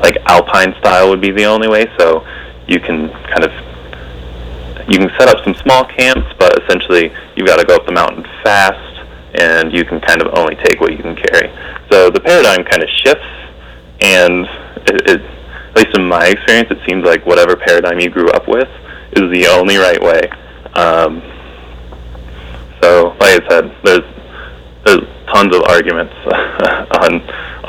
like 0.00 0.18
alpine 0.26 0.74
style 0.80 1.08
would 1.08 1.22
be 1.22 1.30
the 1.30 1.44
only 1.44 1.68
way. 1.68 1.86
So 1.98 2.26
you 2.68 2.78
can 2.78 3.08
kind 3.32 3.44
of 3.44 3.52
you 4.88 4.98
can 4.98 5.10
set 5.18 5.28
up 5.28 5.42
some 5.44 5.54
small 5.54 5.86
camps, 5.86 6.28
but 6.38 6.62
essentially 6.62 7.10
you've 7.36 7.46
got 7.46 7.56
to 7.56 7.64
go 7.64 7.74
up 7.74 7.86
the 7.86 7.92
mountain 7.92 8.22
fast, 8.44 9.00
and 9.34 9.72
you 9.72 9.86
can 9.86 10.00
kind 10.02 10.20
of 10.20 10.34
only 10.34 10.56
take 10.56 10.78
what 10.78 10.92
you 10.92 10.98
can 10.98 11.16
carry. 11.16 11.50
So 11.90 12.10
the 12.10 12.20
paradigm 12.20 12.64
kind 12.66 12.82
of 12.82 12.88
shifts, 12.90 13.24
and 14.02 14.46
it, 14.88 15.10
it, 15.10 15.35
least 15.76 15.96
in 15.96 16.06
my 16.06 16.26
experience, 16.26 16.70
it 16.70 16.78
seems 16.88 17.04
like 17.04 17.24
whatever 17.26 17.56
paradigm 17.56 18.00
you 18.00 18.10
grew 18.10 18.28
up 18.30 18.48
with 18.48 18.68
is 19.12 19.30
the 19.32 19.46
only 19.48 19.76
right 19.76 20.02
way. 20.02 20.28
Um, 20.74 21.22
so, 22.82 23.16
like 23.20 23.42
I 23.42 23.48
said, 23.48 23.76
there's 23.84 24.04
there's 24.84 25.00
tons 25.32 25.54
of 25.54 25.62
arguments 25.62 26.14
on, 26.26 27.20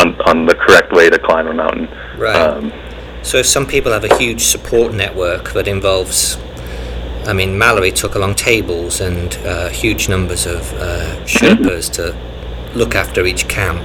on 0.02 0.22
on 0.22 0.46
the 0.46 0.56
correct 0.56 0.92
way 0.92 1.10
to 1.10 1.18
climb 1.20 1.48
a 1.48 1.54
mountain. 1.54 1.88
Right. 2.18 2.36
Um, 2.36 2.72
so 3.24 3.42
some 3.42 3.66
people 3.66 3.92
have 3.92 4.04
a 4.04 4.18
huge 4.18 4.42
support 4.42 4.94
network 4.94 5.52
that 5.54 5.68
involves 5.68 6.38
I 7.28 7.34
mean, 7.34 7.58
Mallory 7.58 7.92
took 7.92 8.16
along 8.16 8.36
tables 8.36 9.02
and 9.02 9.36
uh, 9.46 9.68
huge 9.68 10.08
numbers 10.08 10.46
of 10.46 10.62
uh, 10.76 11.26
Sherpas 11.26 11.92
to 11.94 12.16
look 12.74 12.96
after 12.96 13.26
each 13.26 13.50
camp. 13.50 13.82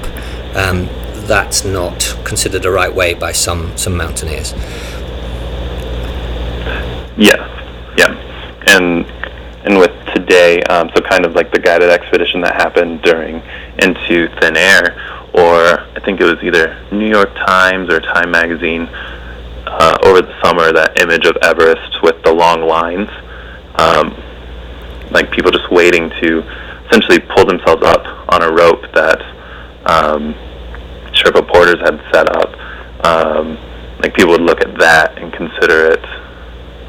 Um, 0.56 0.88
that's 1.26 1.64
not 1.64 2.16
considered 2.24 2.62
the 2.62 2.70
right 2.70 2.94
way 2.94 3.14
by 3.14 3.32
some, 3.32 3.76
some 3.76 3.96
mountaineers. 3.96 4.52
Yeah, 7.16 7.94
yeah. 7.96 8.14
And, 8.68 9.06
and 9.64 9.78
with 9.78 9.92
today, 10.14 10.62
um, 10.64 10.90
so 10.94 11.02
kind 11.02 11.24
of 11.24 11.34
like 11.34 11.52
the 11.52 11.60
guided 11.60 11.90
expedition 11.90 12.40
that 12.42 12.54
happened 12.54 13.02
during 13.02 13.42
Into 13.78 14.28
Thin 14.40 14.56
Air, 14.56 14.94
or 15.34 15.80
I 15.96 16.00
think 16.04 16.20
it 16.20 16.24
was 16.24 16.42
either 16.42 16.84
New 16.90 17.08
York 17.08 17.34
Times 17.34 17.90
or 17.90 18.00
Time 18.00 18.30
Magazine 18.30 18.88
uh, 19.66 19.98
over 20.04 20.22
the 20.22 20.42
summer, 20.42 20.72
that 20.72 21.00
image 21.00 21.26
of 21.26 21.36
Everest 21.42 22.02
with 22.02 22.22
the 22.22 22.32
long 22.32 22.62
lines 22.62 23.08
um, 23.76 24.14
like 25.10 25.30
people 25.30 25.50
just 25.50 25.70
waiting 25.70 26.10
to 26.20 26.40
essentially 26.86 27.20
pull 27.20 27.44
themselves 27.44 27.82
up 27.84 28.04
on 28.32 28.42
a 28.42 28.50
rope 28.52 28.82
that 28.94 29.20
um, 29.86 30.34
Sherpa 31.22 31.46
porters 31.46 31.80
had 31.80 32.00
set 32.12 32.28
up. 32.36 33.06
Um, 33.06 33.58
like 34.00 34.14
people 34.14 34.32
would 34.32 34.42
look 34.42 34.60
at 34.60 34.76
that 34.78 35.18
and 35.18 35.32
consider 35.32 35.92
it 35.92 36.04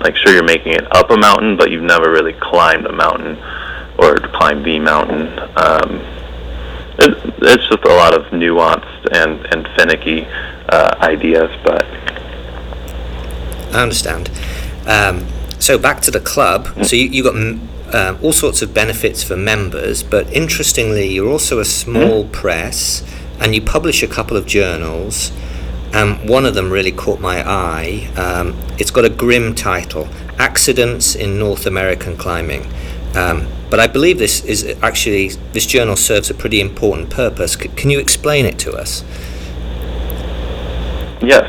like 0.01 0.15
sure 0.17 0.33
you're 0.33 0.43
making 0.43 0.73
it 0.73 0.85
up 0.95 1.09
a 1.11 1.17
mountain, 1.17 1.55
but 1.55 1.71
you've 1.71 1.83
never 1.83 2.11
really 2.11 2.33
climbed 2.33 2.85
a 2.85 2.91
mountain 2.91 3.37
or 3.97 4.17
climbed 4.17 4.65
the 4.65 4.79
mountain. 4.79 5.27
Um, 5.55 6.01
it, 6.99 7.33
it's 7.41 7.67
just 7.69 7.83
a 7.85 7.95
lot 7.95 8.13
of 8.13 8.25
nuanced 8.31 9.07
and 9.11 9.45
and 9.47 9.67
finicky 9.77 10.25
uh, 10.69 10.95
ideas, 10.99 11.49
but 11.63 11.85
I 13.73 13.81
understand. 13.81 14.29
Um, 14.85 15.25
so 15.59 15.77
back 15.77 16.01
to 16.01 16.11
the 16.11 16.19
club. 16.19 16.67
So 16.85 16.95
you, 16.95 17.05
you 17.05 17.23
got 17.23 17.35
um, 17.35 18.19
all 18.21 18.33
sorts 18.33 18.61
of 18.61 18.73
benefits 18.73 19.23
for 19.23 19.37
members, 19.37 20.03
but 20.03 20.31
interestingly, 20.33 21.07
you're 21.07 21.29
also 21.29 21.59
a 21.59 21.65
small 21.65 22.23
mm-hmm. 22.23 22.31
press, 22.31 23.01
and 23.39 23.53
you 23.53 23.61
publish 23.61 24.03
a 24.03 24.07
couple 24.07 24.37
of 24.37 24.45
journals. 24.45 25.31
Um, 25.93 26.25
one 26.25 26.45
of 26.45 26.55
them 26.55 26.71
really 26.71 26.91
caught 26.91 27.19
my 27.19 27.47
eye. 27.47 28.09
Um, 28.17 28.57
it's 28.79 28.91
got 28.91 29.05
a 29.05 29.09
grim 29.09 29.53
title: 29.53 30.07
"Accidents 30.37 31.15
in 31.15 31.37
North 31.37 31.65
American 31.65 32.17
Climbing." 32.17 32.65
Um, 33.15 33.47
but 33.69 33.79
I 33.79 33.87
believe 33.87 34.17
this 34.17 34.43
is 34.45 34.75
actually 34.81 35.29
this 35.53 35.65
journal 35.65 35.95
serves 35.95 36.29
a 36.29 36.33
pretty 36.33 36.61
important 36.61 37.09
purpose. 37.09 37.53
C- 37.53 37.69
can 37.69 37.89
you 37.89 37.99
explain 37.99 38.45
it 38.45 38.57
to 38.59 38.73
us? 38.73 39.03
Yes, 41.21 41.45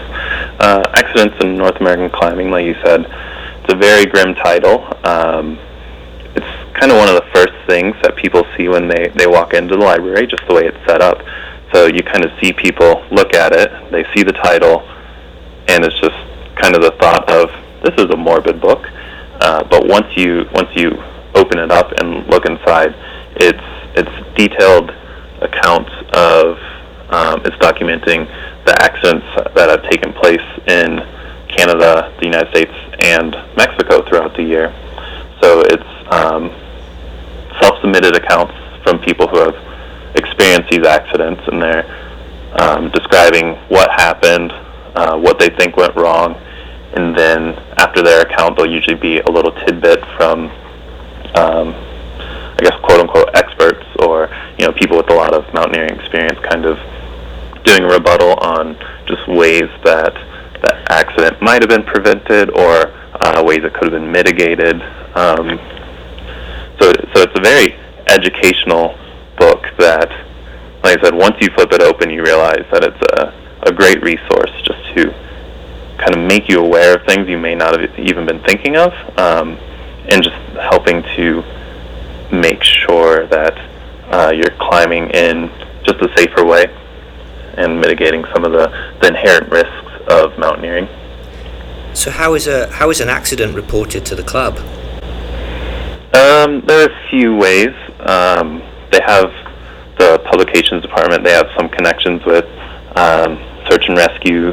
uh, 0.61 0.83
accidents 0.95 1.37
in 1.43 1.57
North 1.57 1.81
American 1.81 2.09
climbing, 2.11 2.51
like 2.51 2.65
you 2.65 2.75
said, 2.85 3.07
it's 3.63 3.73
a 3.73 3.77
very 3.77 4.07
grim 4.07 4.35
title. 4.37 4.87
Um, 5.05 5.59
it's 6.37 6.47
kind 6.79 6.93
of 6.93 6.99
one 6.99 7.09
of 7.09 7.17
the 7.17 7.27
first 7.35 7.53
things 7.67 7.97
that 8.03 8.15
people 8.17 8.45
see 8.57 8.69
when 8.69 8.89
they, 8.89 9.09
they 9.17 9.27
walk 9.27 9.53
into 9.53 9.77
the 9.77 9.83
library, 9.83 10.27
just 10.27 10.47
the 10.47 10.55
way 10.55 10.67
it's 10.67 10.79
set 10.87 11.03
up. 11.03 11.19
So 11.75 11.87
you 11.87 12.05
kind 12.05 12.25
of 12.25 12.31
see 12.41 12.53
people 12.53 13.05
look 13.11 13.35
at 13.35 13.53
it, 13.53 13.69
they 13.91 14.05
see 14.15 14.23
the 14.23 14.33
title, 14.33 14.83
and 15.67 15.85
it's 15.85 15.99
just 16.01 16.15
kind 16.55 16.77
of 16.77 16.83
the 16.83 16.93
thought 17.01 17.29
of 17.29 17.51
this 17.83 17.95
is 17.99 18.09
a 18.11 18.17
morbid 18.17 18.61
book. 18.61 18.87
Uh, 19.41 19.65
but 19.65 19.85
once 19.89 20.07
you 20.17 20.49
once 20.55 20.69
you 20.77 21.03
open 21.35 21.59
it 21.59 21.73
up 21.73 21.91
and 21.99 22.29
look 22.29 22.47
inside, 22.47 22.95
it's 23.35 23.59
it's 23.97 24.37
detailed 24.37 24.93
accounts 25.41 25.91
of 26.13 26.59
um, 27.11 27.43
it's 27.45 27.57
documenting 27.57 28.31
the 28.67 28.75
accidents 28.81 29.27
that 29.57 29.69
have 29.69 29.83
taken 29.91 30.13
place 30.13 30.47
in 30.69 31.03
Canada, 31.49 32.15
the 32.21 32.25
United 32.25 32.51
States, 32.51 32.73
and 33.01 33.33
Mexico 33.57 34.07
throughout 34.09 34.37
the 34.37 34.45
year. 34.45 34.73
So 35.41 35.63
it's 35.63 36.13
um, 36.13 36.55
self-submitted 37.61 38.15
accounts 38.15 38.55
from 38.85 39.01
people 39.01 39.27
who 39.27 39.39
have 39.39 39.74
experienced 40.15 40.71
these 40.71 40.87
accidents, 40.87 41.43
and 41.47 41.63
they're 41.63 41.85
um, 42.59 42.91
describing 42.91 43.55
what 43.69 43.91
happened, 43.91 44.53
uh, 44.95 45.19
what 45.19 45.39
they 45.39 45.51
think 45.51 45.77
went 45.77 45.95
wrong, 45.97 46.35
and 46.95 47.17
then 47.17 47.55
after 47.77 48.03
their 48.03 48.23
account, 48.23 48.57
there'll 48.57 48.73
usually 48.73 48.97
be 48.97 49.19
a 49.19 49.31
little 49.31 49.53
tidbit 49.67 50.01
from, 50.17 50.47
um, 51.35 51.75
I 51.75 52.59
guess, 52.61 52.79
quote-unquote 52.83 53.35
experts 53.35 53.85
or 53.99 54.31
you 54.59 54.67
know 54.67 54.73
people 54.73 54.97
with 54.97 55.11
a 55.11 55.15
lot 55.15 55.35
of 55.35 55.53
mountaineering 55.53 55.99
experience, 55.99 56.39
kind 56.41 56.65
of 56.65 56.79
doing 57.65 57.83
a 57.83 57.89
rebuttal 57.89 58.35
on 58.35 58.77
just 59.07 59.27
ways 59.27 59.69
that 59.83 60.15
that 60.63 60.91
accident 60.91 61.43
might 61.43 61.63
have 61.63 61.69
been 61.69 61.83
prevented 61.83 62.51
or 62.51 62.95
uh, 63.21 63.43
ways 63.45 63.65
it 63.65 63.75
could 63.75 63.93
have 63.93 64.01
been 64.01 64.11
mitigated. 64.11 64.81
Um, 65.15 65.59
so, 66.81 66.93
so 67.13 67.23
it's 67.23 67.39
a 67.39 67.43
very 67.43 67.75
educational 68.09 68.97
book 69.37 69.65
that, 69.79 70.11
like 70.83 70.99
I 70.99 71.03
said, 71.03 71.15
once 71.15 71.37
you 71.41 71.49
flip 71.55 71.73
it 71.73 71.83
open, 71.83 72.11
you 72.11 72.23
realize 72.23 72.65
that 72.73 72.85
it's 72.85 73.03
a, 73.19 73.71
a 73.71 73.73
great 73.73 74.03
resource 74.03 74.51
just 74.63 74.95
to 74.95 75.13
kind 75.99 76.17
of 76.17 76.27
make 76.27 76.49
you 76.49 76.59
aware 76.59 76.97
of 76.97 77.07
things 77.07 77.29
you 77.29 77.39
may 77.39 77.55
not 77.55 77.79
have 77.79 77.99
even 77.99 78.27
been 78.27 78.41
thinking 78.41 78.77
of, 78.77 78.93
um, 79.19 79.57
and 80.09 80.23
just 80.23 80.37
helping 80.59 81.03
to 81.17 81.43
make 82.33 82.63
sure 82.63 83.27
that 83.27 83.57
uh, 84.11 84.33
you're 84.35 84.55
climbing 84.59 85.11
in 85.11 85.51
just 85.85 86.01
a 86.01 86.09
safer 86.17 86.45
way 86.45 86.67
and 87.57 87.81
mitigating 87.81 88.25
some 88.35 88.45
of 88.45 88.53
the, 88.53 88.67
the 89.01 89.09
inherent 89.09 89.51
risks 89.51 89.93
of 90.09 90.37
mountaineering. 90.39 90.89
So 91.95 92.11
how 92.11 92.35
is 92.35 92.49
a 92.49 92.69
how 92.73 92.91
is 92.91 93.01
an 93.01 93.09
accident 93.09 93.55
reported 93.55 94.05
to 94.07 94.17
the 94.17 94.25
club? 94.25 94.59
Um, 96.13 96.61
there 96.67 96.83
are 96.83 96.91
a 96.91 97.11
few 97.11 97.37
ways. 97.37 97.75
Um, 98.01 98.63
they 98.95 99.03
have 99.03 99.27
the 99.99 100.23
publications 100.31 100.83
department. 100.83 101.25
They 101.25 101.33
have 101.33 101.51
some 101.59 101.69
connections 101.69 102.25
with 102.25 102.47
um, 102.97 103.43
search 103.69 103.89
and 103.89 103.99
rescue 103.99 104.53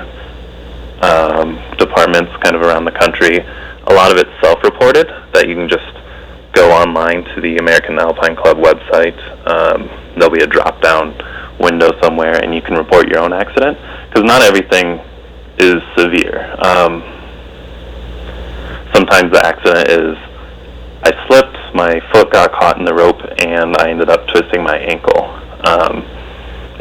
um, 1.02 1.62
departments, 1.78 2.32
kind 2.42 2.56
of 2.56 2.62
around 2.62 2.86
the 2.86 2.92
country. 2.92 3.38
A 3.38 3.94
lot 3.94 4.12
of 4.12 4.18
it's 4.18 4.34
self-reported 4.42 5.08
that 5.34 5.48
you 5.48 5.56
can 5.56 5.70
just 5.70 5.94
go 6.54 6.72
online 6.72 7.24
to 7.36 7.42
the 7.42 7.58
American 7.58 8.00
Alpine 8.00 8.36
Club 8.36 8.58
website. 8.58 9.18
Um, 9.48 9.90
there'll 10.18 10.34
be 10.34 10.44
a 10.44 10.48
drop-down 10.48 11.14
window 11.60 11.92
somewhere, 12.02 12.42
and 12.42 12.54
you 12.54 12.62
can 12.62 12.76
report 12.76 13.08
your 13.10 13.20
own 13.20 13.34
accident. 13.34 13.78
Because 14.10 14.24
not 14.24 14.42
everything 14.42 15.00
is 15.58 15.82
severe. 15.98 16.56
Um, 16.66 17.04
sometimes 18.94 19.32
the 19.32 19.42
accident 19.46 19.88
is 19.90 20.18
I 21.04 21.12
slipped, 21.28 21.58
my 21.74 22.00
foot 22.12 22.32
got 22.32 22.52
caught 22.52 22.78
in 22.78 22.86
the 22.86 22.94
rope, 22.94 23.22
and 23.40 23.76
I 23.78 23.90
ended 23.90 24.10
up 24.10 24.28
twisting 24.28 24.64
my 24.64 24.78
ankle. 24.78 25.26
Um, 25.66 26.04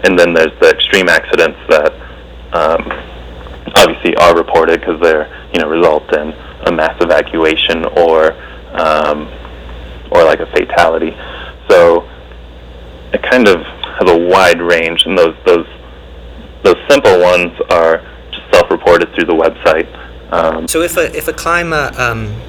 and 0.05 0.19
then 0.19 0.33
there's 0.33 0.59
the 0.61 0.71
extreme 0.71 1.09
accidents 1.09 1.59
that 1.69 1.93
um, 2.53 2.91
obviously 3.77 4.17
are 4.17 4.37
reported 4.37 4.81
because 4.81 5.01
they're 5.01 5.29
you 5.53 5.61
know 5.61 5.69
result 5.69 6.13
in 6.15 6.33
a 6.67 6.73
mass 6.73 6.97
evacuation 7.01 7.85
or 7.85 8.33
um, 8.73 9.29
or 10.11 10.25
like 10.25 10.41
a 10.41 10.47
fatality. 10.47 11.17
So 11.69 12.09
it 13.13 13.23
kind 13.23 13.49
of 13.49 13.61
has 13.63 14.11
a 14.11 14.19
wide 14.19 14.61
range, 14.61 15.05
and 15.07 15.17
those 15.17 15.37
those 15.45 15.67
those 16.63 16.77
simple 16.89 17.21
ones 17.21 17.53
are 17.71 17.99
just 18.33 18.53
self-reported 18.53 19.15
through 19.15 19.25
the 19.25 19.35
website. 19.35 19.89
Um, 20.33 20.69
so 20.69 20.83
if 20.83 20.97
a 20.97 21.15
if 21.17 21.29
a 21.29 21.33
climber 21.33 21.91
um, 21.99 22.41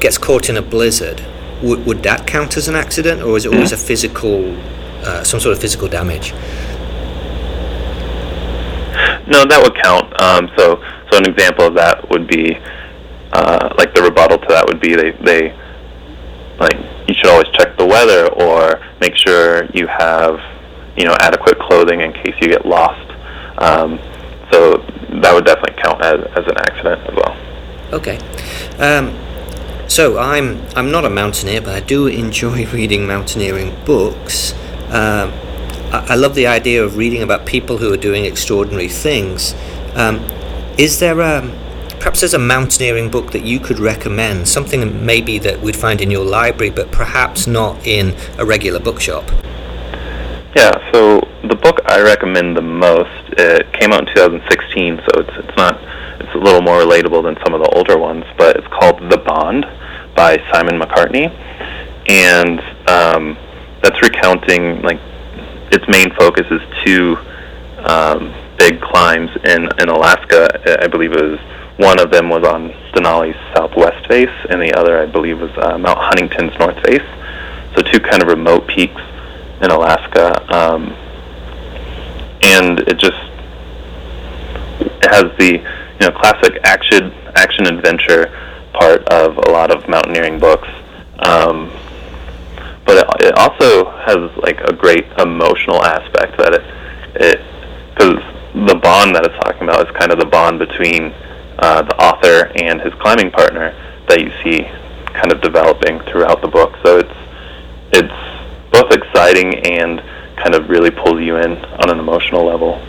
gets 0.00 0.18
caught 0.18 0.48
in 0.48 0.56
a 0.56 0.62
blizzard, 0.62 1.20
would 1.62 1.84
would 1.86 2.02
that 2.02 2.26
count 2.26 2.56
as 2.56 2.68
an 2.68 2.74
accident, 2.74 3.22
or 3.22 3.36
is 3.36 3.46
it 3.46 3.52
always 3.52 3.72
mm-hmm. 3.72 3.82
a 3.82 3.86
physical, 3.86 4.56
uh, 5.06 5.22
some 5.24 5.40
sort 5.40 5.54
of 5.54 5.60
physical 5.60 5.88
damage? 5.88 6.32
No, 9.26 9.44
that 9.44 9.60
would 9.62 9.76
count. 9.82 10.20
Um, 10.20 10.50
so 10.56 10.82
so 11.10 11.18
an 11.18 11.28
example 11.28 11.66
of 11.66 11.74
that 11.74 12.08
would 12.10 12.26
be 12.26 12.56
uh, 13.32 13.74
like 13.78 13.94
the 13.94 14.02
rebuttal 14.02 14.38
to 14.38 14.46
that 14.48 14.66
would 14.66 14.80
be 14.80 14.94
they 14.94 15.10
they 15.22 15.54
like 16.58 16.76
you 17.08 17.14
should 17.14 17.26
always 17.26 17.48
check 17.58 17.76
the 17.76 17.86
weather 17.86 18.28
or 18.34 18.80
make 19.00 19.16
sure 19.16 19.64
you 19.72 19.86
have 19.86 20.40
you 20.96 21.04
know 21.04 21.14
adequate 21.20 21.58
clothing 21.58 22.00
in 22.00 22.12
case 22.12 22.34
you 22.40 22.48
get 22.48 22.66
lost. 22.66 23.08
Um, 23.58 23.98
so 24.50 24.78
that 25.22 25.32
would 25.32 25.44
definitely 25.44 25.80
count 25.82 26.02
as, 26.02 26.20
as 26.36 26.46
an 26.46 26.56
accident 26.58 27.00
as 27.08 27.14
well. 27.14 27.36
Okay. 27.92 28.18
Um, 28.78 29.14
so 29.90 30.18
I'm 30.18 30.64
I'm 30.76 30.92
not 30.92 31.04
a 31.04 31.10
mountaineer, 31.10 31.60
but 31.60 31.74
I 31.74 31.80
do 31.80 32.06
enjoy 32.06 32.64
reading 32.72 33.06
mountaineering 33.06 33.74
books. 33.84 34.52
Um, 34.88 35.32
I, 35.92 36.06
I, 36.10 36.14
love 36.14 36.34
the 36.34 36.46
idea 36.46 36.82
of 36.84 36.96
reading 36.96 37.22
about 37.22 37.44
people 37.44 37.78
who 37.78 37.92
are 37.92 37.96
doing 37.96 38.24
extraordinary 38.24 38.88
things. 38.88 39.54
Um, 39.94 40.20
is 40.78 41.00
there 41.00 41.20
a 41.20 41.42
perhaps 41.98 42.20
there's 42.20 42.34
a 42.34 42.38
mountaineering 42.38 43.10
book 43.10 43.32
that 43.32 43.42
you 43.42 43.58
could 43.58 43.80
recommend? 43.80 44.46
Something 44.46 45.04
maybe 45.04 45.38
that 45.40 45.60
we'd 45.60 45.76
find 45.76 46.00
in 46.00 46.10
your 46.10 46.24
library, 46.24 46.70
but 46.70 46.92
perhaps 46.92 47.48
not 47.48 47.84
in 47.84 48.14
a 48.38 48.44
regular 48.44 48.78
bookshop. 48.78 49.28
Yeah. 50.54 50.92
So 50.92 51.28
the 51.42 51.56
book 51.56 51.80
I 51.86 52.00
recommend 52.00 52.56
the 52.56 52.62
most 52.62 53.34
it 53.36 53.72
came 53.72 53.92
out 53.92 54.08
in 54.08 54.14
2016, 54.14 54.98
so 54.98 55.20
it's 55.20 55.48
it's 55.48 55.56
not 55.56 55.74
it's 56.30 56.36
a 56.36 56.44
little 56.44 56.62
more 56.62 56.80
relatable 56.80 57.24
than 57.24 57.36
some 57.42 57.54
of 57.54 57.60
the 57.60 57.68
older 57.74 57.98
ones, 57.98 58.24
but 58.38 58.56
it's 58.56 58.66
called 58.68 59.00
The 59.10 59.18
Bond 59.18 59.66
by 60.14 60.38
Simon 60.52 60.78
McCartney, 60.78 61.28
and 62.08 62.60
um, 62.88 63.36
that's 63.82 64.00
recounting 64.00 64.80
like 64.82 65.00
its 65.72 65.88
main 65.88 66.12
focus 66.12 66.46
is 66.52 66.60
two 66.84 67.18
um, 67.78 68.32
big 68.56 68.80
climbs 68.80 69.30
in 69.42 69.68
in 69.80 69.88
Alaska. 69.88 70.80
I 70.80 70.86
believe 70.86 71.12
it 71.12 71.20
was 71.20 71.40
one 71.78 71.98
of 71.98 72.12
them 72.12 72.28
was 72.28 72.44
on 72.44 72.70
Denali's 72.92 73.36
southwest 73.52 74.06
face, 74.06 74.30
and 74.48 74.62
the 74.62 74.72
other 74.74 75.02
I 75.02 75.06
believe 75.06 75.40
was 75.40 75.50
uh, 75.58 75.78
Mount 75.78 75.98
Huntington's 75.98 76.56
north 76.60 76.80
face. 76.84 77.02
So 77.74 77.82
two 77.82 77.98
kind 77.98 78.22
of 78.22 78.28
remote 78.28 78.68
peaks 78.68 79.02
in 79.62 79.70
Alaska, 79.72 80.46
um, 80.54 80.92
and 82.42 82.78
it 82.80 82.98
just 82.98 83.18
it 84.80 85.10
has 85.10 85.36
the 85.36 85.79
you 86.00 86.08
know 86.08 86.12
classic 86.12 86.58
action 86.64 87.12
action 87.34 87.66
adventure 87.66 88.26
part 88.72 89.06
of 89.08 89.36
a 89.36 89.50
lot 89.50 89.70
of 89.70 89.86
mountaineering 89.88 90.38
books. 90.38 90.68
Um, 91.18 91.70
but 92.86 92.96
it, 92.96 93.26
it 93.26 93.38
also 93.38 93.90
has 94.00 94.34
like 94.38 94.60
a 94.62 94.72
great 94.72 95.04
emotional 95.18 95.84
aspect 95.84 96.38
that 96.38 96.54
it 96.54 96.62
it 97.16 97.40
because 97.94 98.18
the 98.54 98.74
bond 98.76 99.14
that 99.14 99.24
it's 99.24 99.36
talking 99.44 99.62
about 99.62 99.86
is 99.86 99.96
kind 99.96 100.10
of 100.10 100.18
the 100.18 100.26
bond 100.26 100.58
between 100.58 101.12
uh, 101.58 101.82
the 101.82 101.96
author 102.02 102.50
and 102.56 102.80
his 102.80 102.94
climbing 102.94 103.30
partner 103.30 103.74
that 104.08 104.20
you 104.20 104.32
see 104.42 104.64
kind 105.12 105.30
of 105.30 105.40
developing 105.42 106.00
throughout 106.00 106.40
the 106.40 106.48
book. 106.48 106.74
So 106.82 106.98
it's 106.98 107.14
it's 107.92 108.72
both 108.72 108.92
exciting 108.92 109.54
and 109.66 110.00
kind 110.36 110.54
of 110.54 110.70
really 110.70 110.90
pulls 110.90 111.20
you 111.20 111.36
in 111.36 111.58
on 111.82 111.90
an 111.90 111.98
emotional 111.98 112.46
level. 112.46 112.80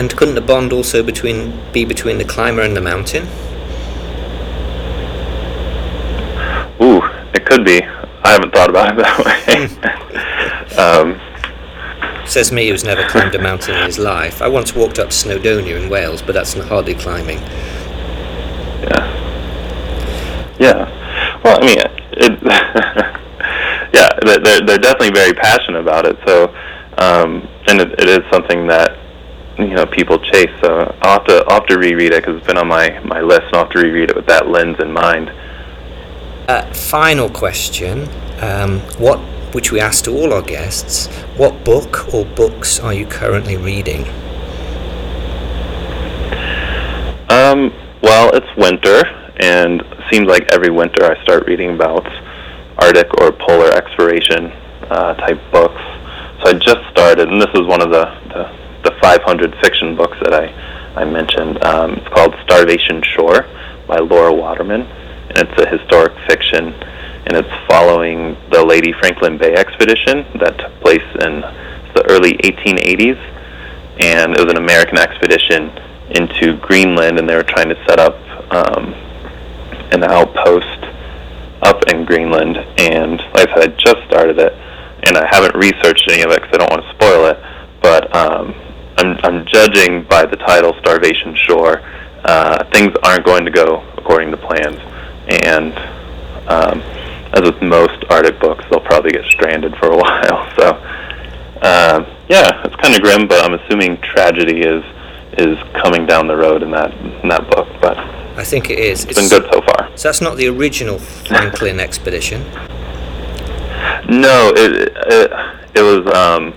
And 0.00 0.16
couldn't 0.16 0.34
the 0.34 0.40
bond 0.40 0.72
also 0.72 1.02
between 1.02 1.60
be 1.72 1.84
between 1.84 2.16
the 2.16 2.24
climber 2.24 2.62
and 2.62 2.74
the 2.74 2.80
mountain? 2.80 3.24
Ooh, 6.80 7.02
it 7.34 7.44
could 7.44 7.66
be. 7.66 7.82
I 7.82 8.30
haven't 8.32 8.54
thought 8.54 8.70
about 8.70 8.92
it 8.92 9.02
that 9.02 9.18
way. 9.26 10.78
um, 10.82 11.20
Says 12.26 12.50
me 12.50 12.70
who's 12.70 12.82
never 12.82 13.06
climbed 13.10 13.34
a 13.34 13.42
mountain 13.42 13.76
in 13.76 13.84
his 13.84 13.98
life. 13.98 14.40
I 14.40 14.48
once 14.48 14.74
walked 14.74 14.98
up 14.98 15.10
Snowdonia 15.10 15.78
in 15.78 15.90
Wales, 15.90 16.22
but 16.22 16.32
that's 16.32 16.54
hardly 16.54 16.94
climbing. 16.94 17.36
Yeah. 18.80 19.04
Yeah. 20.58 21.40
Well, 21.44 21.62
I 21.62 21.66
mean, 21.66 21.78
it, 22.12 22.42
yeah, 23.92 24.08
they're 24.24 24.64
they're 24.64 24.78
definitely 24.78 25.10
very 25.10 25.34
passionate 25.34 25.80
about 25.80 26.06
it. 26.06 26.16
So, 26.26 26.54
um, 26.96 27.46
and 27.66 27.82
it, 27.82 28.00
it 28.00 28.08
is 28.08 28.20
something 28.32 28.66
that 28.68 28.96
you 29.62 29.74
know 29.74 29.86
people 29.86 30.18
chase. 30.18 30.50
So 30.60 30.94
I'll 31.02 31.18
have 31.18 31.26
to 31.26 31.44
I'll 31.48 31.60
have 31.60 31.66
to 31.66 31.78
reread 31.78 32.12
it 32.12 32.22
because 32.22 32.38
it's 32.38 32.46
been 32.46 32.58
on 32.58 32.68
my 32.68 32.98
my 33.00 33.20
list. 33.20 33.46
And 33.46 33.56
I'll 33.56 33.64
have 33.64 33.72
to 33.72 33.80
reread 33.80 34.10
it 34.10 34.16
with 34.16 34.26
that 34.26 34.48
lens 34.48 34.78
in 34.80 34.92
mind. 34.92 35.30
Uh, 36.48 36.72
final 36.72 37.28
question: 37.28 38.08
um, 38.40 38.80
What, 38.98 39.18
which 39.54 39.70
we 39.72 39.80
ask 39.80 40.04
to 40.04 40.10
all 40.10 40.32
our 40.32 40.42
guests, 40.42 41.06
what 41.36 41.64
book 41.64 42.12
or 42.12 42.24
books 42.24 42.80
are 42.80 42.92
you 42.92 43.06
currently 43.06 43.56
reading? 43.56 44.04
Um, 47.30 47.72
well, 48.02 48.30
it's 48.34 48.56
winter, 48.56 49.06
and 49.36 49.82
it 49.82 50.04
seems 50.10 50.26
like 50.26 50.48
every 50.52 50.70
winter 50.70 51.04
I 51.04 51.22
start 51.22 51.46
reading 51.46 51.70
about 51.70 52.04
Arctic 52.78 53.20
or 53.20 53.30
polar 53.30 53.70
exploration 53.72 54.46
uh, 54.90 55.14
type 55.14 55.40
books. 55.52 55.80
So 56.42 56.50
I 56.50 56.54
just 56.54 56.80
started, 56.90 57.28
and 57.28 57.40
this 57.40 57.50
is 57.54 57.66
one 57.66 57.82
of 57.82 57.90
the, 57.90 58.19
the, 58.82 58.90
the 58.90 58.96
500 59.00 59.54
fiction 59.60 59.96
books 59.96 60.16
that 60.22 60.34
I, 60.34 60.46
I 61.00 61.04
mentioned. 61.04 61.62
Um, 61.64 61.94
it's 61.94 62.08
called 62.08 62.34
Starvation 62.42 63.02
Shore 63.02 63.46
by 63.86 63.98
Laura 63.98 64.32
Waterman, 64.32 64.82
and 64.82 65.48
it's 65.48 65.60
a 65.60 65.68
historic 65.68 66.12
fiction, 66.26 66.72
and 67.26 67.36
it's 67.36 67.66
following 67.68 68.36
the 68.50 68.64
Lady 68.64 68.92
Franklin 68.92 69.38
Bay 69.38 69.54
expedition 69.54 70.26
that 70.38 70.58
took 70.58 70.72
place 70.80 71.06
in 71.22 71.40
the 71.94 72.04
early 72.08 72.34
1880s, 72.38 73.18
and 74.00 74.34
it 74.34 74.40
was 74.40 74.50
an 74.50 74.58
American 74.58 74.98
expedition 74.98 75.70
into 76.10 76.56
Greenland, 76.58 77.18
and 77.18 77.28
they 77.28 77.36
were 77.36 77.42
trying 77.42 77.68
to 77.68 77.84
set 77.86 78.00
up 78.00 78.16
um, 78.52 78.94
an 79.92 80.04
outpost 80.04 80.84
up 81.62 81.84
in 81.90 82.04
Greenland, 82.04 82.56
and 82.56 83.20
like 83.34 83.48
I 83.50 83.54
said, 83.54 83.72
I 83.72 83.76
just 83.76 84.06
started 84.08 84.38
it, 84.38 84.52
and 85.04 85.16
I 85.16 85.26
haven't 85.26 85.54
researched 85.54 86.08
any 86.10 86.22
of 86.22 86.30
it 86.30 86.42
because 86.42 86.54
I 86.54 86.58
don't 86.58 86.70
want 86.70 86.84
to 86.84 86.90
spoil 86.94 87.26
it. 87.26 87.38
But 87.82 88.14
um, 88.14 88.54
I'm, 89.00 89.16
I'm 89.22 89.46
judging 89.46 90.02
by 90.04 90.26
the 90.26 90.36
title, 90.36 90.74
Starvation 90.80 91.34
Shore. 91.34 91.80
Uh, 92.22 92.64
things 92.70 92.94
aren't 93.02 93.24
going 93.24 93.46
to 93.46 93.50
go 93.50 93.80
according 93.96 94.30
to 94.30 94.36
plans, 94.36 94.78
and 95.42 95.72
um, 96.46 96.82
as 97.32 97.40
with 97.40 97.62
most 97.62 98.04
Arctic 98.10 98.38
books, 98.40 98.62
they'll 98.70 98.80
probably 98.80 99.12
get 99.12 99.24
stranded 99.24 99.74
for 99.76 99.86
a 99.86 99.96
while. 99.96 100.52
So, 100.54 100.66
uh, 101.62 102.04
yeah, 102.28 102.62
it's 102.66 102.76
kind 102.76 102.94
of 102.94 103.00
grim, 103.00 103.26
but 103.26 103.42
I'm 103.42 103.54
assuming 103.54 103.96
tragedy 104.02 104.60
is 104.60 104.84
is 105.38 105.56
coming 105.80 106.04
down 106.04 106.26
the 106.26 106.36
road 106.36 106.62
in 106.62 106.70
that 106.72 106.92
in 106.92 107.28
that 107.28 107.48
book. 107.50 107.68
But 107.80 107.96
I 108.36 108.44
think 108.44 108.68
it 108.68 108.78
is. 108.78 109.04
It's, 109.04 109.18
it's 109.18 109.30
been 109.30 109.40
good 109.40 109.50
so 109.50 109.62
far. 109.62 109.96
So 109.96 110.08
that's 110.08 110.20
not 110.20 110.36
the 110.36 110.48
original 110.48 110.98
Franklin 110.98 111.80
expedition. 111.86 112.42
No, 114.10 114.52
it 114.54 114.92
it, 115.06 115.30
it 115.74 115.82
was 115.82 116.06
um, 116.14 116.52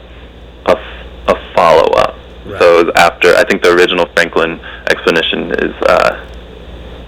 a, 0.65 0.75
a 1.31 1.53
follow 1.55 1.89
up. 1.93 2.12
Right. 2.45 2.59
So 2.59 2.79
it 2.79 2.85
was 2.85 2.93
after 2.95 3.35
I 3.35 3.43
think 3.43 3.63
the 3.63 3.73
original 3.73 4.05
Franklin 4.13 4.59
expedition 4.89 5.51
is 5.51 5.73
uh, 5.87 6.29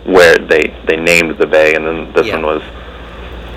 where 0.06 0.38
they 0.38 0.76
they 0.88 0.98
named 0.98 1.38
the 1.38 1.48
bay, 1.48 1.76
and 1.76 1.86
then 1.86 2.14
this 2.14 2.28
yeah. 2.28 2.36
one 2.36 2.44
was 2.44 2.64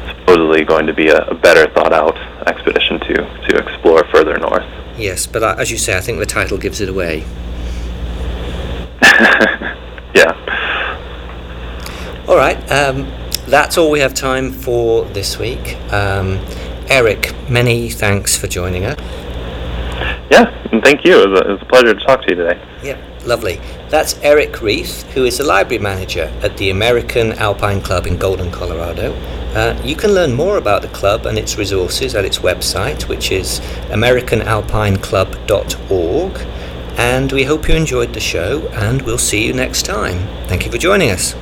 supposedly 0.08 0.64
going 0.64 0.86
to 0.86 0.92
be 0.92 1.08
a, 1.08 1.24
a 1.26 1.34
better 1.34 1.70
thought 1.72 1.92
out 1.92 2.16
expedition 2.48 2.98
to 3.00 3.14
to 3.48 3.56
explore 3.56 4.04
further 4.06 4.36
north. 4.38 4.66
Yes, 4.96 5.26
but 5.26 5.42
uh, 5.42 5.54
as 5.58 5.70
you 5.70 5.78
say, 5.78 5.96
I 5.96 6.00
think 6.00 6.18
the 6.18 6.26
title 6.26 6.58
gives 6.58 6.80
it 6.80 6.88
away. 6.88 7.24
yeah. 10.14 10.34
All 12.26 12.36
right. 12.36 12.58
Um, 12.70 13.10
that's 13.46 13.78
all 13.78 13.90
we 13.90 14.00
have 14.00 14.12
time 14.12 14.52
for 14.52 15.04
this 15.06 15.38
week. 15.38 15.76
Um, 15.92 16.44
Eric, 16.88 17.34
many 17.48 17.88
thanks 17.88 18.36
for 18.36 18.48
joining 18.48 18.84
us. 18.84 18.98
Yeah, 20.30 20.50
and 20.72 20.82
thank 20.82 21.04
you. 21.04 21.22
It 21.22 21.28
was, 21.30 21.40
a, 21.40 21.48
it 21.48 21.52
was, 21.52 21.62
a, 21.62 21.66
pleasure 21.66 21.94
to 21.94 22.04
talk 22.04 22.22
to 22.22 22.30
you 22.30 22.36
today. 22.36 22.60
Yeah, 22.82 22.98
lovely. 23.24 23.60
That's 23.88 24.18
Eric 24.20 24.60
Reith, 24.60 25.04
who 25.12 25.24
is 25.24 25.38
the 25.38 25.44
library 25.44 25.82
manager 25.82 26.30
at 26.42 26.58
the 26.58 26.68
American 26.70 27.32
Alpine 27.32 27.80
Club 27.80 28.06
in 28.06 28.18
Golden, 28.18 28.50
Colorado. 28.50 29.14
Uh, 29.54 29.80
you 29.82 29.96
can 29.96 30.12
learn 30.12 30.34
more 30.34 30.58
about 30.58 30.82
the 30.82 30.88
club 30.88 31.24
and 31.24 31.38
its 31.38 31.56
resources 31.56 32.14
at 32.14 32.26
its 32.26 32.40
website, 32.40 33.08
which 33.08 33.32
is 33.32 33.60
americanalpineclub.org. 33.88 36.46
And 36.98 37.32
we 37.32 37.44
hope 37.44 37.68
you 37.68 37.74
enjoyed 37.74 38.12
the 38.12 38.20
show, 38.20 38.68
and 38.72 39.00
we'll 39.02 39.18
see 39.18 39.46
you 39.46 39.54
next 39.54 39.84
time. 39.84 40.18
Thank 40.48 40.66
you 40.66 40.70
for 40.70 40.78
joining 40.78 41.10
us. 41.10 41.34